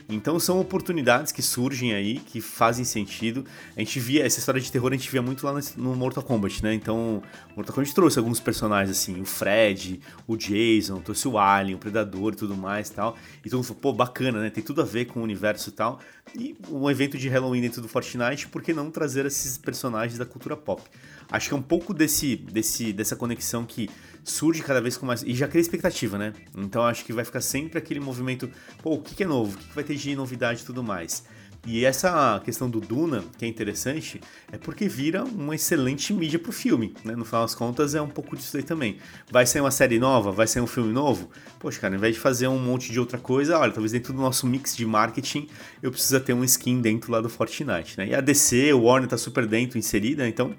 Então 0.09 0.39
são 0.39 0.61
oportunidades 0.61 1.33
que 1.33 1.41
surgem 1.41 1.95
aí, 1.95 2.19
que 2.19 2.41
fazem 2.41 2.85
sentido. 2.85 3.45
A 3.75 3.81
gente 3.81 3.99
via, 3.99 4.25
essa 4.25 4.39
história 4.39 4.61
de 4.61 4.71
terror 4.71 4.93
a 4.93 4.97
gente 4.97 5.11
via 5.11 5.23
muito 5.23 5.45
lá 5.47 5.59
no 5.77 5.95
Mortal 5.95 6.23
Kombat, 6.23 6.63
né? 6.63 6.75
Então, 6.75 7.23
Mortal 7.57 7.75
Kombat 7.75 7.95
trouxe 7.95 8.19
alguns 8.19 8.39
personagens 8.39 8.97
assim, 8.97 9.21
o 9.21 9.25
Fred, 9.25 10.01
o 10.27 10.37
Jason, 10.37 11.01
trouxe 11.01 11.27
o 11.27 11.39
Alien, 11.39 11.77
o 11.77 11.79
Predador 11.79 12.35
e 12.35 12.37
tudo 12.37 12.55
mais 12.55 12.91
tal. 12.91 13.17
E 13.45 13.49
todo 13.49 13.59
mundo 13.59 13.67
falou, 13.67 13.81
pô, 13.81 13.93
bacana, 13.95 14.41
né? 14.41 14.51
Tem 14.51 14.63
tudo 14.63 14.83
a 14.83 14.85
ver 14.85 15.07
com 15.07 15.21
o 15.21 15.23
universo 15.23 15.71
e 15.71 15.73
tal. 15.73 15.99
E 16.39 16.55
um 16.71 16.91
evento 16.91 17.17
de 17.17 17.29
Halloween 17.29 17.63
dentro 17.63 17.81
do 17.81 17.89
Fortnite, 17.89 18.49
por 18.49 18.63
que 18.63 18.75
não 18.75 18.91
trazer 18.91 19.25
esses 19.25 19.57
personagens 19.57 20.19
da 20.19 20.27
cultura 20.27 20.57
pop? 20.57 20.83
Acho 21.31 21.49
que 21.49 21.55
é 21.55 21.57
um 21.57 21.63
pouco 21.63 21.95
desse, 21.95 22.37
desse, 22.37 22.93
dessa 22.93 23.17
conexão 23.17 23.65
que 23.65 23.89
surge 24.25 24.63
cada 24.63 24.81
vez 24.81 24.97
com 24.97 25.07
mais. 25.07 25.23
E 25.23 25.35
já 25.35 25.47
cria 25.47 25.61
expectativa, 25.61 26.19
né? 26.19 26.33
Então 26.57 26.83
acho 26.83 27.05
que 27.05 27.13
vai 27.13 27.25
ficar 27.25 27.41
sempre 27.41 27.79
aquele 27.79 28.01
movimento, 28.01 28.51
pô, 28.83 28.95
o 28.95 29.03
que, 29.03 29.15
que 29.15 29.23
é 29.23 29.27
novo? 29.27 29.55
O 29.55 29.59
que, 29.59 29.69
que 29.69 29.75
vai 29.75 29.85
ter 29.85 29.95
de 29.95 30.17
novidade 30.17 30.63
e 30.63 30.65
tudo 30.65 30.83
mais? 30.83 31.25
E 31.67 31.85
essa 31.85 32.41
questão 32.45 32.69
do 32.69 32.79
Duna, 32.79 33.25
que 33.39 33.45
é 33.45 33.49
interessante, 33.49 34.21
é 34.53 34.59
porque 34.59 34.87
vira 34.87 35.25
uma 35.25 35.55
excelente 35.55 36.13
mídia 36.13 36.39
pro 36.39 36.53
filme, 36.53 36.95
né? 37.03 37.17
No 37.17 37.25
final 37.25 37.41
das 37.41 37.55
contas, 37.55 37.95
é 37.95 38.03
um 38.03 38.09
pouco 38.09 38.37
disso 38.37 38.57
aí 38.59 38.63
também. 38.63 38.99
Vai 39.31 39.47
sair 39.47 39.63
uma 39.63 39.71
série 39.71 39.99
nova? 39.99 40.31
Vai 40.31 40.47
sair 40.47 40.63
um 40.63 40.67
filme 40.67 40.93
novo? 40.93 41.31
Poxa, 41.59 41.81
cara, 41.81 41.95
ao 41.95 41.99
invés 41.99 42.17
de 42.17 42.21
fazer 42.21 42.49
um 42.49 42.59
monte 42.59 42.93
de 42.93 43.01
outra 43.01 43.17
coisa, 43.17 43.59
olha, 43.59 43.73
talvez 43.73 43.93
dentro 43.93 44.13
do 44.13 44.21
nosso 44.21 44.47
mix 44.47 44.77
de 44.77 44.85
marketing 44.85 45.49
eu 45.83 45.91
precisa 45.91 46.21
ter 46.21 46.35
um 46.35 46.45
skin 46.45 46.83
dentro 46.83 47.11
lá 47.11 47.23
do 47.23 47.31
Fortnite, 47.31 47.97
né? 47.97 48.09
E 48.09 48.15
a 48.15 48.21
DC, 48.21 48.75
o 48.75 48.83
Warner 48.83 49.09
tá 49.09 49.17
super 49.17 49.47
dentro, 49.47 49.79
inserida, 49.79 50.29
então 50.29 50.55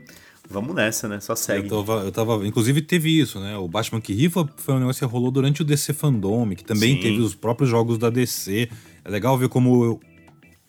Vamos 0.49 0.75
nessa, 0.75 1.07
né? 1.07 1.19
Só 1.19 1.35
segue. 1.35 1.67
Eu 1.67 1.83
tava, 1.83 2.03
eu 2.03 2.11
tava, 2.11 2.47
inclusive 2.47 2.81
teve 2.81 3.09
isso, 3.09 3.39
né? 3.39 3.57
O 3.57 3.67
Batman 3.67 3.99
que 3.99 4.13
rifa 4.13 4.47
foi 4.57 4.75
um 4.75 4.79
negócio 4.79 5.05
que 5.05 5.11
rolou 5.11 5.31
durante 5.31 5.61
o 5.61 5.65
DC 5.65 5.93
Fandom, 5.93 6.49
que 6.55 6.63
também 6.63 6.95
Sim. 6.95 7.01
teve 7.01 7.19
os 7.19 7.35
próprios 7.35 7.69
jogos 7.69 7.97
da 7.97 8.09
DC. 8.09 8.69
É 9.03 9.09
legal 9.09 9.37
ver 9.37 9.49
como 9.49 9.99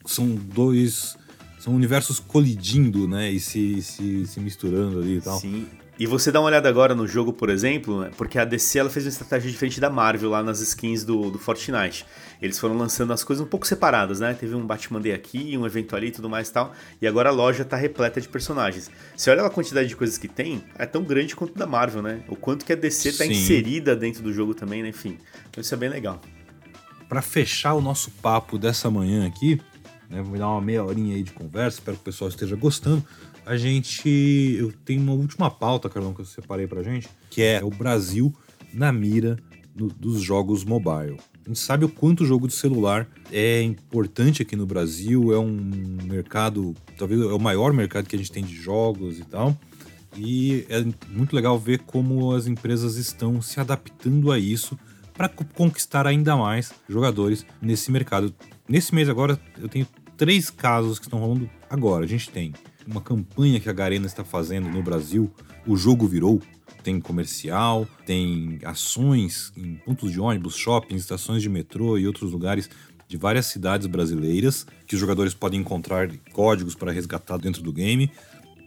são 0.05 0.27
dois. 0.35 1.17
São 1.59 1.75
universos 1.75 2.19
colidindo, 2.19 3.07
né? 3.07 3.31
E 3.31 3.39
se, 3.39 3.81
se, 3.81 4.25
se 4.25 4.39
misturando 4.39 4.99
ali 4.99 5.17
e 5.17 5.21
tal. 5.21 5.39
Sim. 5.39 5.67
E 5.99 6.05
você 6.05 6.31
dá 6.31 6.39
uma 6.39 6.45
olhada 6.45 6.69
agora 6.69 6.93
no 6.93 7.07
jogo, 7.07 7.33
por 7.33 7.49
exemplo, 7.49 8.01
né? 8.01 8.11
porque 8.15 8.37
a 8.37 8.45
DC 8.45 8.77
ela 8.77 8.89
fez 8.89 9.05
uma 9.05 9.09
estratégia 9.09 9.49
diferente 9.49 9.79
da 9.79 9.89
Marvel 9.89 10.29
lá 10.29 10.43
nas 10.43 10.59
skins 10.59 11.03
do, 11.03 11.31
do 11.31 11.39
Fortnite. 11.39 12.05
Eles 12.39 12.59
foram 12.59 12.77
lançando 12.77 13.11
as 13.13 13.23
coisas 13.23 13.43
um 13.43 13.49
pouco 13.49 13.65
separadas, 13.65 14.19
né? 14.19 14.35
Teve 14.35 14.53
um 14.53 14.63
Batman 14.63 15.01
Day 15.01 15.11
aqui, 15.13 15.57
um 15.57 15.65
evento 15.65 15.95
ali 15.95 16.07
e 16.07 16.11
tudo 16.11 16.29
mais 16.29 16.49
e 16.49 16.53
tal. 16.53 16.71
E 17.01 17.07
agora 17.07 17.29
a 17.29 17.31
loja 17.31 17.65
tá 17.65 17.75
repleta 17.75 18.21
de 18.21 18.29
personagens. 18.29 18.91
Você 19.15 19.31
olha 19.31 19.43
a 19.43 19.49
quantidade 19.49 19.87
de 19.87 19.95
coisas 19.95 20.19
que 20.19 20.27
tem, 20.27 20.63
é 20.77 20.85
tão 20.85 21.03
grande 21.03 21.35
quanto 21.35 21.57
da 21.57 21.65
Marvel, 21.65 22.03
né? 22.03 22.21
O 22.27 22.35
quanto 22.35 22.63
que 22.63 22.73
a 22.73 22.75
DC 22.75 23.13
tá 23.13 23.23
Sim. 23.23 23.31
inserida 23.31 23.95
dentro 23.95 24.21
do 24.21 24.31
jogo 24.31 24.53
também, 24.53 24.83
né? 24.83 24.89
Enfim, 24.89 25.17
então 25.49 25.61
isso 25.61 25.73
é 25.73 25.77
bem 25.77 25.89
legal. 25.89 26.21
Para 27.09 27.23
fechar 27.23 27.73
o 27.73 27.81
nosso 27.81 28.11
papo 28.11 28.59
dessa 28.59 28.91
manhã 28.91 29.25
aqui, 29.25 29.59
né? 30.09 30.21
Vamos 30.21 30.37
dar 30.37 30.49
uma 30.49 30.61
meia 30.61 30.83
horinha 30.83 31.15
aí 31.15 31.23
de 31.23 31.31
conversa, 31.31 31.79
espero 31.79 31.97
que 31.97 32.01
o 32.01 32.05
pessoal 32.05 32.29
esteja 32.29 32.55
gostando 32.55 33.03
a 33.47 33.57
gente. 33.57 34.09
Eu 34.59 34.71
tenho 34.85 35.01
uma 35.01 35.13
última 35.13 35.49
pauta, 35.49 35.89
Carlão, 35.89 36.13
que 36.13 36.21
eu 36.21 36.25
separei 36.25 36.67
pra 36.67 36.83
gente, 36.83 37.07
que 37.29 37.41
é 37.41 37.63
o 37.63 37.69
Brasil 37.69 38.33
na 38.73 38.91
mira 38.91 39.37
no, 39.75 39.87
dos 39.87 40.21
jogos 40.21 40.63
mobile. 40.63 41.17
A 41.45 41.47
gente 41.47 41.59
sabe 41.59 41.85
o 41.85 41.89
quanto 41.89 42.23
o 42.23 42.25
jogo 42.25 42.47
de 42.47 42.53
celular 42.53 43.07
é 43.31 43.61
importante 43.61 44.41
aqui 44.41 44.55
no 44.55 44.65
Brasil, 44.65 45.33
é 45.33 45.39
um 45.39 45.97
mercado, 46.03 46.75
talvez 46.97 47.21
é 47.21 47.25
o 47.25 47.39
maior 47.39 47.71
mercado 47.71 48.07
que 48.07 48.15
a 48.15 48.19
gente 48.19 48.31
tem 48.31 48.43
de 48.43 48.53
jogos 48.53 49.17
e 49.17 49.23
tal. 49.23 49.57
E 50.15 50.65
é 50.67 50.83
muito 51.09 51.35
legal 51.35 51.57
ver 51.57 51.79
como 51.79 52.33
as 52.33 52.47
empresas 52.47 52.97
estão 52.97 53.41
se 53.41 53.59
adaptando 53.59 54.31
a 54.31 54.37
isso 54.37 54.77
para 55.13 55.29
conquistar 55.29 56.05
ainda 56.05 56.35
mais 56.35 56.73
jogadores 56.89 57.45
nesse 57.61 57.91
mercado. 57.91 58.33
Nesse 58.67 58.93
mês 58.93 59.07
agora, 59.07 59.39
eu 59.57 59.69
tenho 59.69 59.87
três 60.17 60.49
casos 60.49 60.99
que 60.99 61.05
estão 61.05 61.19
rolando 61.19 61.49
agora. 61.69 62.03
A 62.03 62.07
gente 62.07 62.29
tem 62.29 62.53
uma 62.87 63.01
campanha 63.01 63.59
que 63.59 63.69
a 63.69 63.73
Garena 63.73 64.05
está 64.05 64.23
fazendo 64.23 64.69
no 64.69 64.81
Brasil, 64.81 65.31
o 65.65 65.75
jogo 65.75 66.07
virou. 66.07 66.41
Tem 66.83 66.99
comercial, 67.01 67.85
tem 68.05 68.59
ações 68.63 69.51
em 69.57 69.75
pontos 69.75 70.11
de 70.11 70.19
ônibus, 70.19 70.55
shoppings, 70.55 71.01
estações 71.01 71.41
de 71.41 71.49
metrô 71.49 71.97
e 71.97 72.07
outros 72.07 72.31
lugares 72.31 72.69
de 73.07 73.17
várias 73.17 73.47
cidades 73.47 73.87
brasileiras 73.87 74.65
que 74.85 74.95
os 74.95 74.99
jogadores 74.99 75.33
podem 75.33 75.59
encontrar 75.59 76.09
códigos 76.31 76.75
para 76.75 76.91
resgatar 76.91 77.37
dentro 77.37 77.61
do 77.61 77.73
game. 77.73 78.09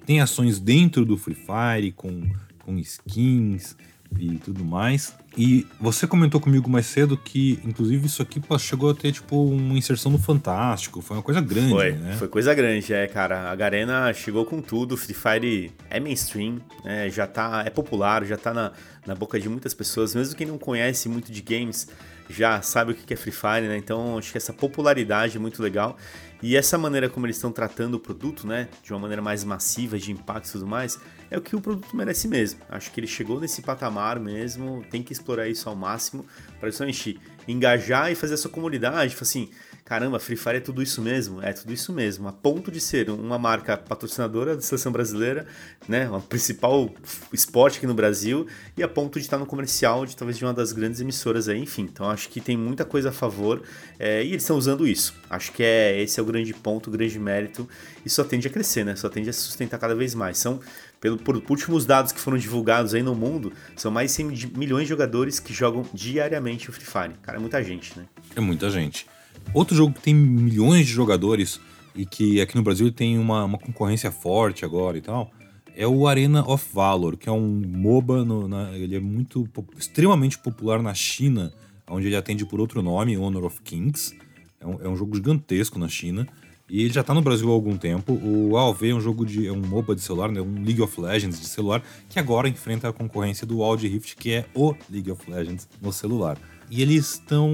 Tem 0.05 0.21
ações 0.21 0.61
dentro 0.61 1.05
do 1.05 1.17
Free 1.17 1.35
Fire 1.35 1.93
com, 1.93 2.23
com 2.59 2.79
skins 2.79 3.75
e 4.19 4.37
tudo 4.39 4.65
mais. 4.65 5.15
E 5.37 5.67
você 5.81 6.07
comentou 6.07 6.41
comigo 6.41 6.69
mais 6.69 6.87
cedo 6.87 7.17
que, 7.17 7.61
inclusive, 7.65 8.07
isso 8.07 8.21
aqui 8.21 8.43
chegou 8.59 8.91
a 8.91 8.95
ter, 8.95 9.13
tipo, 9.13 9.45
uma 9.45 9.79
inserção 9.79 10.11
no 10.11 10.19
Fantástico. 10.19 11.01
Foi 11.01 11.17
uma 11.17 11.23
coisa 11.23 11.41
grande, 11.41 11.71
foi, 11.71 11.93
né? 11.93 12.17
Foi 12.17 12.27
coisa 12.27 12.53
grande, 12.53 12.93
é, 12.93 13.07
cara. 13.07 13.51
A 13.51 13.55
Garena 13.55 14.13
chegou 14.13 14.45
com 14.45 14.61
tudo. 14.61 14.97
Free 14.97 15.15
Fire 15.15 15.73
é 15.89 16.01
mainstream, 16.01 16.61
é, 16.85 17.09
já 17.09 17.27
tá, 17.27 17.63
é 17.65 17.71
popular, 17.71 18.25
já 18.25 18.37
tá 18.37 18.53
na, 18.53 18.73
na 19.07 19.15
boca 19.15 19.39
de 19.39 19.49
muitas 19.49 19.73
pessoas. 19.73 20.15
Mesmo 20.15 20.35
quem 20.35 20.47
não 20.47 20.59
conhece 20.59 21.09
muito 21.09 21.31
de 21.31 21.41
games, 21.41 21.87
já 22.29 22.61
sabe 22.61 22.93
o 22.93 22.95
que 22.95 23.15
é 23.15 23.17
Free 23.17 23.33
Fire, 23.33 23.69
né? 23.69 23.77
Então, 23.77 24.19
acho 24.19 24.33
que 24.33 24.37
essa 24.37 24.53
popularidade 24.53 25.37
é 25.37 25.41
muito 25.41 25.63
legal. 25.63 25.97
E 26.43 26.57
essa 26.57 26.79
maneira 26.79 27.09
como 27.09 27.27
eles 27.27 27.37
estão 27.37 27.53
tratando 27.53 27.95
o 27.95 28.01
produto, 28.01 28.47
né? 28.47 28.69
De 28.83 28.93
uma 28.93 28.99
maneira 28.99 29.23
mais 29.23 29.45
massiva, 29.45 29.99
de 29.99 30.11
impacto 30.13 30.49
e 30.49 30.53
tudo 30.53 30.67
mais 30.67 30.99
é 31.31 31.39
o 31.39 31.41
que 31.41 31.55
o 31.55 31.61
produto 31.61 31.97
merece 31.97 32.27
mesmo. 32.27 32.61
Acho 32.69 32.91
que 32.91 32.99
ele 32.99 33.07
chegou 33.07 33.41
nesse 33.41 33.63
patamar 33.63 34.19
mesmo, 34.19 34.85
tem 34.91 35.03
que 35.03 35.13
explorar 35.13 35.49
isso 35.49 35.69
ao 35.69 35.77
máximo 35.77 36.27
para 36.59 36.69
justamente 36.69 37.21
engajar 37.47 38.11
e 38.11 38.15
fazer 38.15 38.35
a 38.35 38.37
sua 38.37 38.51
comunidade, 38.51 39.17
assim, 39.21 39.49
caramba, 39.85 40.21
Free 40.21 40.37
Fire 40.37 40.57
é 40.57 40.61
tudo 40.61 40.83
isso 40.83 41.01
mesmo? 41.01 41.43
É 41.43 41.53
tudo 41.53 41.73
isso 41.73 41.93
mesmo, 41.93 42.29
a 42.29 42.33
ponto 42.33 42.71
de 42.71 42.81
ser 42.81 43.11
uma 43.11 43.39
marca 43.39 43.77
patrocinadora 43.77 44.55
da 44.55 44.63
seleção 44.63 44.93
brasileira, 44.93 45.47
né, 45.89 46.09
o 46.11 46.21
principal 46.21 46.91
esporte 47.33 47.79
aqui 47.79 47.87
no 47.87 47.95
Brasil, 47.95 48.47
e 48.77 48.83
a 48.83 48.89
ponto 48.89 49.19
de 49.19 49.25
estar 49.25 49.39
no 49.39 49.47
comercial 49.47 50.05
de 50.05 50.17
talvez 50.17 50.37
de 50.37 50.45
uma 50.45 50.55
das 50.55 50.73
grandes 50.73 51.01
emissoras 51.01 51.49
aí, 51.49 51.59
enfim. 51.59 51.83
Então 51.83 52.09
acho 52.09 52.29
que 52.29 52.41
tem 52.41 52.57
muita 52.57 52.85
coisa 52.85 53.09
a 53.09 53.13
favor 53.13 53.63
é, 53.99 54.23
e 54.23 54.29
eles 54.29 54.43
estão 54.43 54.57
usando 54.57 54.87
isso. 54.87 55.15
Acho 55.29 55.51
que 55.53 55.63
é 55.63 56.01
esse 56.01 56.21
é 56.21 56.23
o 56.23 56.27
grande 56.31 56.55
ponto, 56.55 56.91
grande 56.91 57.19
mérito, 57.19 57.69
e 58.05 58.11
só 58.11 58.25
tende 58.25 58.47
a 58.47 58.51
crescer, 58.51 58.85
né? 58.85 58.97
Só 58.97 59.09
tende 59.09 59.29
a 59.29 59.33
se 59.33 59.41
sustentar 59.41 59.79
cada 59.79 59.95
vez 59.95 60.15
mais. 60.15 60.39
São 60.39 60.61
pelo, 61.01 61.19
por 61.19 61.37
últimos 61.37 61.87
dados 61.87 62.13
que 62.13 62.21
foram 62.21 62.37
divulgados 62.37 62.95
aí 62.95 63.03
no 63.03 63.15
mundo, 63.15 63.53
são 63.77 63.91
mais 63.91 64.11
de 64.11 64.17
100 64.17 64.53
milhões 64.57 64.85
de 64.85 64.91
jogadores 64.91 65.41
que 65.41 65.53
jogam 65.53 65.87
diariamente 65.95 66.69
o 66.69 66.73
Free 66.73 66.85
Fire. 66.85 67.15
Cara, 67.23 67.39
é 67.39 67.41
muita 67.41 67.63
gente, 67.65 67.99
né? 67.99 68.05
É 68.37 68.41
muita 68.41 68.71
gente. 68.71 69.07
Outro 69.55 69.75
jogo 69.75 69.95
que 69.95 70.01
tem 70.01 70.15
milhões 70.15 70.87
de 70.87 70.93
jogadores 70.93 71.61
e 71.95 72.05
que 72.05 72.41
aqui 72.41 72.55
no 72.55 72.63
Brasil 72.63 72.93
tem 72.93 73.19
uma, 73.19 73.45
uma 73.45 73.59
concorrência 73.59 74.11
forte 74.11 74.65
agora 74.65 74.97
e 74.97 75.01
tal, 75.01 75.31
é 75.75 75.87
o 75.87 76.07
Arena 76.07 76.47
of 76.47 76.67
Valor, 76.73 77.17
que 77.17 77.29
é 77.29 77.33
um 77.33 77.63
MOBA, 77.67 78.25
no, 78.25 78.47
na, 78.47 78.71
ele 78.73 78.97
é 78.97 79.01
muito 79.01 79.49
extremamente 79.79 80.39
popular 80.39 80.83
na 80.83 80.93
China, 80.95 81.53
onde 81.89 82.07
ele 82.07 82.17
atende 82.17 82.45
por 82.45 82.61
outro 82.61 82.83
nome, 82.83 83.17
Honor 83.17 83.45
of 83.45 83.61
Kings. 83.63 84.15
É 84.61 84.67
um, 84.67 84.79
é 84.83 84.89
um 84.89 84.95
jogo 84.95 85.17
gigantesco 85.17 85.79
na 85.79 85.89
China. 85.89 86.29
E 86.69 86.83
ele 86.83 86.93
já 86.93 87.03
tá 87.03 87.13
no 87.13 87.23
Brasil 87.23 87.49
há 87.51 87.53
algum 87.53 87.77
tempo. 87.77 88.13
O 88.13 88.57
AOV 88.57 88.91
é 88.91 88.95
um 88.95 89.01
jogo 89.01 89.27
de. 89.27 89.47
é 89.47 89.53
um 89.53 89.61
MOBA 89.61 89.97
de 89.97 90.03
celular, 90.03 90.31
né? 90.31 90.41
Um 90.41 90.63
League 90.63 90.81
of 90.81 91.01
Legends 91.01 91.41
de 91.41 91.47
celular, 91.47 91.83
que 92.09 92.19
agora 92.19 92.49
enfrenta 92.49 92.89
a 92.89 92.93
concorrência 92.93 93.45
do 93.47 93.61
Wild 93.61 93.89
Rift, 93.89 94.17
que 94.17 94.33
é 94.33 94.47
o 94.55 94.75
League 94.89 95.11
of 95.11 95.29
Legends 95.29 95.69
no 95.83 95.93
celular. 95.93 96.39
E 96.71 96.81
eles 96.81 97.15
estão, 97.15 97.53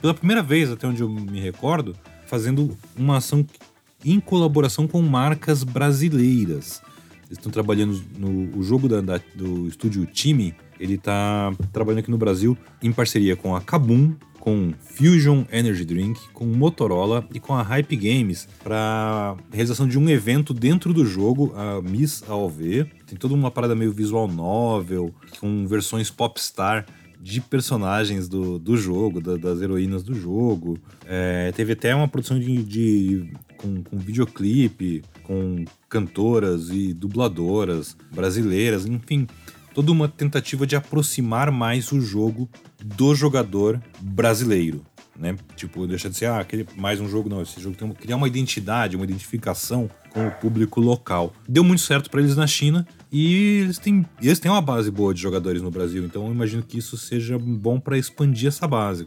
pela 0.00 0.12
primeira 0.12 0.42
vez, 0.42 0.72
até 0.72 0.88
onde 0.88 1.02
eu 1.02 1.08
me 1.08 1.38
recordo, 1.38 1.94
fazendo 2.26 2.76
uma 2.96 3.18
ação 3.18 3.46
em 4.04 4.18
colaboração 4.18 4.88
com 4.88 5.00
marcas 5.02 5.62
brasileiras. 5.62 6.82
Eles 7.26 7.38
estão 7.38 7.52
trabalhando 7.52 8.02
no 8.18 8.58
o 8.58 8.62
jogo 8.62 8.88
da, 8.88 9.00
da, 9.00 9.20
do 9.36 9.68
estúdio 9.68 10.04
Time. 10.06 10.54
Ele 10.80 10.94
está 10.94 11.52
trabalhando 11.72 12.00
aqui 12.00 12.10
no 12.10 12.18
Brasil 12.18 12.58
em 12.82 12.92
parceria 12.92 13.36
com 13.36 13.54
a 13.54 13.60
Kabum, 13.60 14.14
com 14.46 14.72
Fusion 14.78 15.44
Energy 15.50 15.84
Drink, 15.84 16.20
com 16.32 16.44
Motorola 16.44 17.26
e 17.34 17.40
com 17.40 17.52
a 17.52 17.62
Hype 17.62 17.96
Games 17.96 18.48
para 18.62 19.36
realização 19.52 19.88
de 19.88 19.98
um 19.98 20.08
evento 20.08 20.54
dentro 20.54 20.94
do 20.94 21.04
jogo, 21.04 21.52
a 21.56 21.82
Miss 21.82 22.22
AOV. 22.28 22.86
Tem 23.08 23.18
toda 23.18 23.34
uma 23.34 23.50
parada 23.50 23.74
meio 23.74 23.90
visual 23.92 24.28
novel, 24.28 25.12
com 25.40 25.66
versões 25.66 26.10
popstar 26.10 26.86
de 27.20 27.40
personagens 27.40 28.28
do, 28.28 28.56
do 28.56 28.76
jogo, 28.76 29.20
da, 29.20 29.36
das 29.36 29.60
heroínas 29.60 30.04
do 30.04 30.14
jogo. 30.14 30.78
É, 31.04 31.50
teve 31.50 31.72
até 31.72 31.92
uma 31.92 32.06
produção 32.06 32.38
de, 32.38 32.62
de 32.62 33.32
com, 33.56 33.82
com 33.82 33.98
videoclipe, 33.98 35.02
com 35.24 35.64
cantoras 35.88 36.70
e 36.70 36.94
dubladoras 36.94 37.96
brasileiras, 38.14 38.86
enfim, 38.86 39.26
toda 39.76 39.92
uma 39.92 40.08
tentativa 40.08 40.66
de 40.66 40.74
aproximar 40.74 41.50
mais 41.52 41.92
o 41.92 42.00
jogo 42.00 42.48
do 42.82 43.14
jogador 43.14 43.78
brasileiro. 44.00 44.82
Né? 45.14 45.36
Tipo, 45.54 45.86
deixa 45.86 46.08
de 46.08 46.16
ser 46.16 46.24
ah, 46.26 46.40
aquele, 46.40 46.66
mais 46.76 46.98
um 46.98 47.06
jogo, 47.06 47.28
não. 47.28 47.42
Esse 47.42 47.60
jogo 47.60 47.76
tem 47.76 47.86
uma, 47.86 47.94
criar 47.94 48.16
uma 48.16 48.26
identidade, 48.26 48.96
uma 48.96 49.04
identificação 49.04 49.90
com 50.14 50.28
o 50.28 50.30
público 50.30 50.80
local. 50.80 51.30
Deu 51.46 51.62
muito 51.62 51.82
certo 51.82 52.08
para 52.08 52.22
eles 52.22 52.34
na 52.34 52.46
China 52.46 52.88
e 53.12 53.60
eles 53.64 53.76
têm, 53.76 54.06
eles 54.22 54.38
têm 54.38 54.50
uma 54.50 54.62
base 54.62 54.90
boa 54.90 55.12
de 55.12 55.20
jogadores 55.20 55.60
no 55.60 55.70
Brasil, 55.70 56.06
então 56.06 56.24
eu 56.24 56.32
imagino 56.32 56.62
que 56.62 56.78
isso 56.78 56.96
seja 56.96 57.38
bom 57.38 57.78
para 57.78 57.98
expandir 57.98 58.48
essa 58.48 58.66
base. 58.66 59.06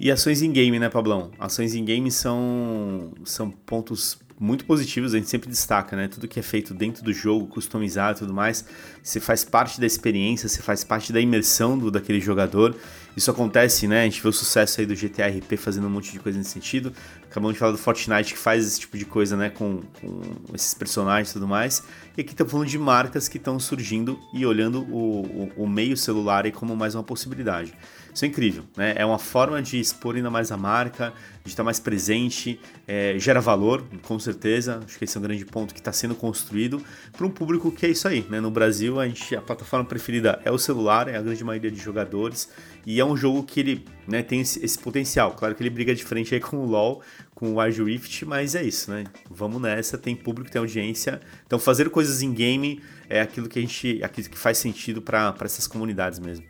E 0.00 0.10
ações 0.10 0.40
em 0.40 0.50
game, 0.50 0.78
né, 0.78 0.88
Pablão? 0.88 1.30
Ações 1.38 1.74
em 1.74 1.84
game 1.84 2.10
são, 2.10 3.12
são 3.22 3.50
pontos 3.50 4.18
muito 4.40 4.64
positivos, 4.64 5.12
a 5.12 5.18
gente 5.18 5.28
sempre 5.28 5.50
destaca, 5.50 5.94
né? 5.94 6.08
Tudo 6.08 6.26
que 6.26 6.40
é 6.40 6.42
feito 6.42 6.72
dentro 6.72 7.04
do 7.04 7.12
jogo, 7.12 7.46
customizado 7.48 8.16
e 8.16 8.20
tudo 8.20 8.32
mais, 8.32 8.64
você 9.02 9.20
faz 9.20 9.44
parte 9.44 9.78
da 9.78 9.86
experiência, 9.86 10.48
você 10.48 10.62
faz 10.62 10.82
parte 10.82 11.12
da 11.12 11.20
imersão 11.20 11.78
do, 11.78 11.90
daquele 11.90 12.18
jogador. 12.18 12.74
Isso 13.14 13.30
acontece, 13.30 13.86
né? 13.86 14.00
A 14.00 14.04
gente 14.04 14.22
vê 14.22 14.28
o 14.30 14.32
sucesso 14.32 14.80
aí 14.80 14.86
do 14.86 14.94
GTA 14.94 15.26
RP 15.28 15.58
fazendo 15.58 15.86
um 15.86 15.90
monte 15.90 16.12
de 16.12 16.18
coisa 16.18 16.38
nesse 16.38 16.52
sentido. 16.52 16.94
Acabamos 17.24 17.52
de 17.52 17.58
falar 17.58 17.72
do 17.72 17.78
Fortnite 17.78 18.32
que 18.32 18.38
faz 18.38 18.66
esse 18.66 18.80
tipo 18.80 18.96
de 18.96 19.04
coisa, 19.04 19.36
né? 19.36 19.50
Com, 19.50 19.82
com 20.00 20.22
esses 20.54 20.72
personagens 20.72 21.28
e 21.28 21.32
tudo 21.34 21.46
mais. 21.46 21.82
E 22.16 22.22
aqui 22.22 22.30
estamos 22.30 22.50
falando 22.50 22.68
de 22.68 22.78
marcas 22.78 23.28
que 23.28 23.36
estão 23.36 23.60
surgindo 23.60 24.18
e 24.32 24.46
olhando 24.46 24.80
o, 24.84 25.20
o, 25.58 25.64
o 25.64 25.68
meio 25.68 25.94
celular 25.94 26.46
aí 26.46 26.52
como 26.52 26.74
mais 26.74 26.94
uma 26.94 27.04
possibilidade. 27.04 27.74
Isso 28.12 28.24
é 28.24 28.28
incrível, 28.28 28.64
né? 28.76 28.94
É 28.96 29.06
uma 29.06 29.18
forma 29.18 29.62
de 29.62 29.78
expor 29.78 30.16
ainda 30.16 30.30
mais 30.30 30.50
a 30.50 30.56
marca, 30.56 31.12
de 31.44 31.50
estar 31.50 31.62
mais 31.62 31.78
presente, 31.78 32.60
é, 32.86 33.18
gera 33.18 33.40
valor, 33.40 33.84
com 34.02 34.18
certeza. 34.18 34.80
Acho 34.84 34.98
que 34.98 35.04
esse 35.04 35.16
é 35.16 35.20
um 35.20 35.22
grande 35.22 35.44
ponto 35.44 35.72
que 35.72 35.80
está 35.80 35.92
sendo 35.92 36.14
construído 36.14 36.82
para 37.12 37.26
um 37.26 37.30
público 37.30 37.70
que 37.70 37.86
é 37.86 37.88
isso 37.88 38.08
aí, 38.08 38.26
né? 38.28 38.40
No 38.40 38.50
Brasil, 38.50 39.00
a, 39.00 39.06
gente, 39.06 39.34
a 39.36 39.40
plataforma 39.40 39.84
preferida 39.84 40.40
é 40.44 40.50
o 40.50 40.58
celular, 40.58 41.08
é 41.08 41.16
a 41.16 41.22
grande 41.22 41.42
maioria 41.44 41.70
de 41.70 41.80
jogadores, 41.80 42.50
e 42.84 43.00
é 43.00 43.04
um 43.04 43.16
jogo 43.16 43.42
que 43.44 43.60
ele 43.60 43.84
né, 44.06 44.22
tem 44.22 44.40
esse, 44.40 44.64
esse 44.64 44.78
potencial. 44.78 45.32
Claro 45.32 45.54
que 45.54 45.62
ele 45.62 45.70
briga 45.70 45.94
de 45.94 46.04
frente 46.04 46.34
aí 46.34 46.40
com 46.40 46.58
o 46.58 46.66
LoL, 46.66 47.02
com 47.34 47.52
o 47.52 47.60
Wild 47.60 47.82
Rift, 47.82 48.24
mas 48.26 48.54
é 48.54 48.62
isso, 48.62 48.90
né? 48.90 49.04
Vamos 49.30 49.62
nessa, 49.62 49.96
tem 49.96 50.16
público, 50.16 50.50
tem 50.50 50.58
audiência. 50.58 51.20
Então, 51.46 51.58
fazer 51.58 51.88
coisas 51.90 52.22
em 52.22 52.32
game 52.32 52.82
é 53.08 53.20
aquilo 53.20 53.48
que 53.48 53.58
a 53.58 53.62
gente, 53.62 54.02
aquilo 54.02 54.28
que 54.28 54.38
faz 54.38 54.58
sentido 54.58 55.00
para 55.00 55.34
essas 55.40 55.66
comunidades 55.66 56.18
mesmo. 56.18 56.44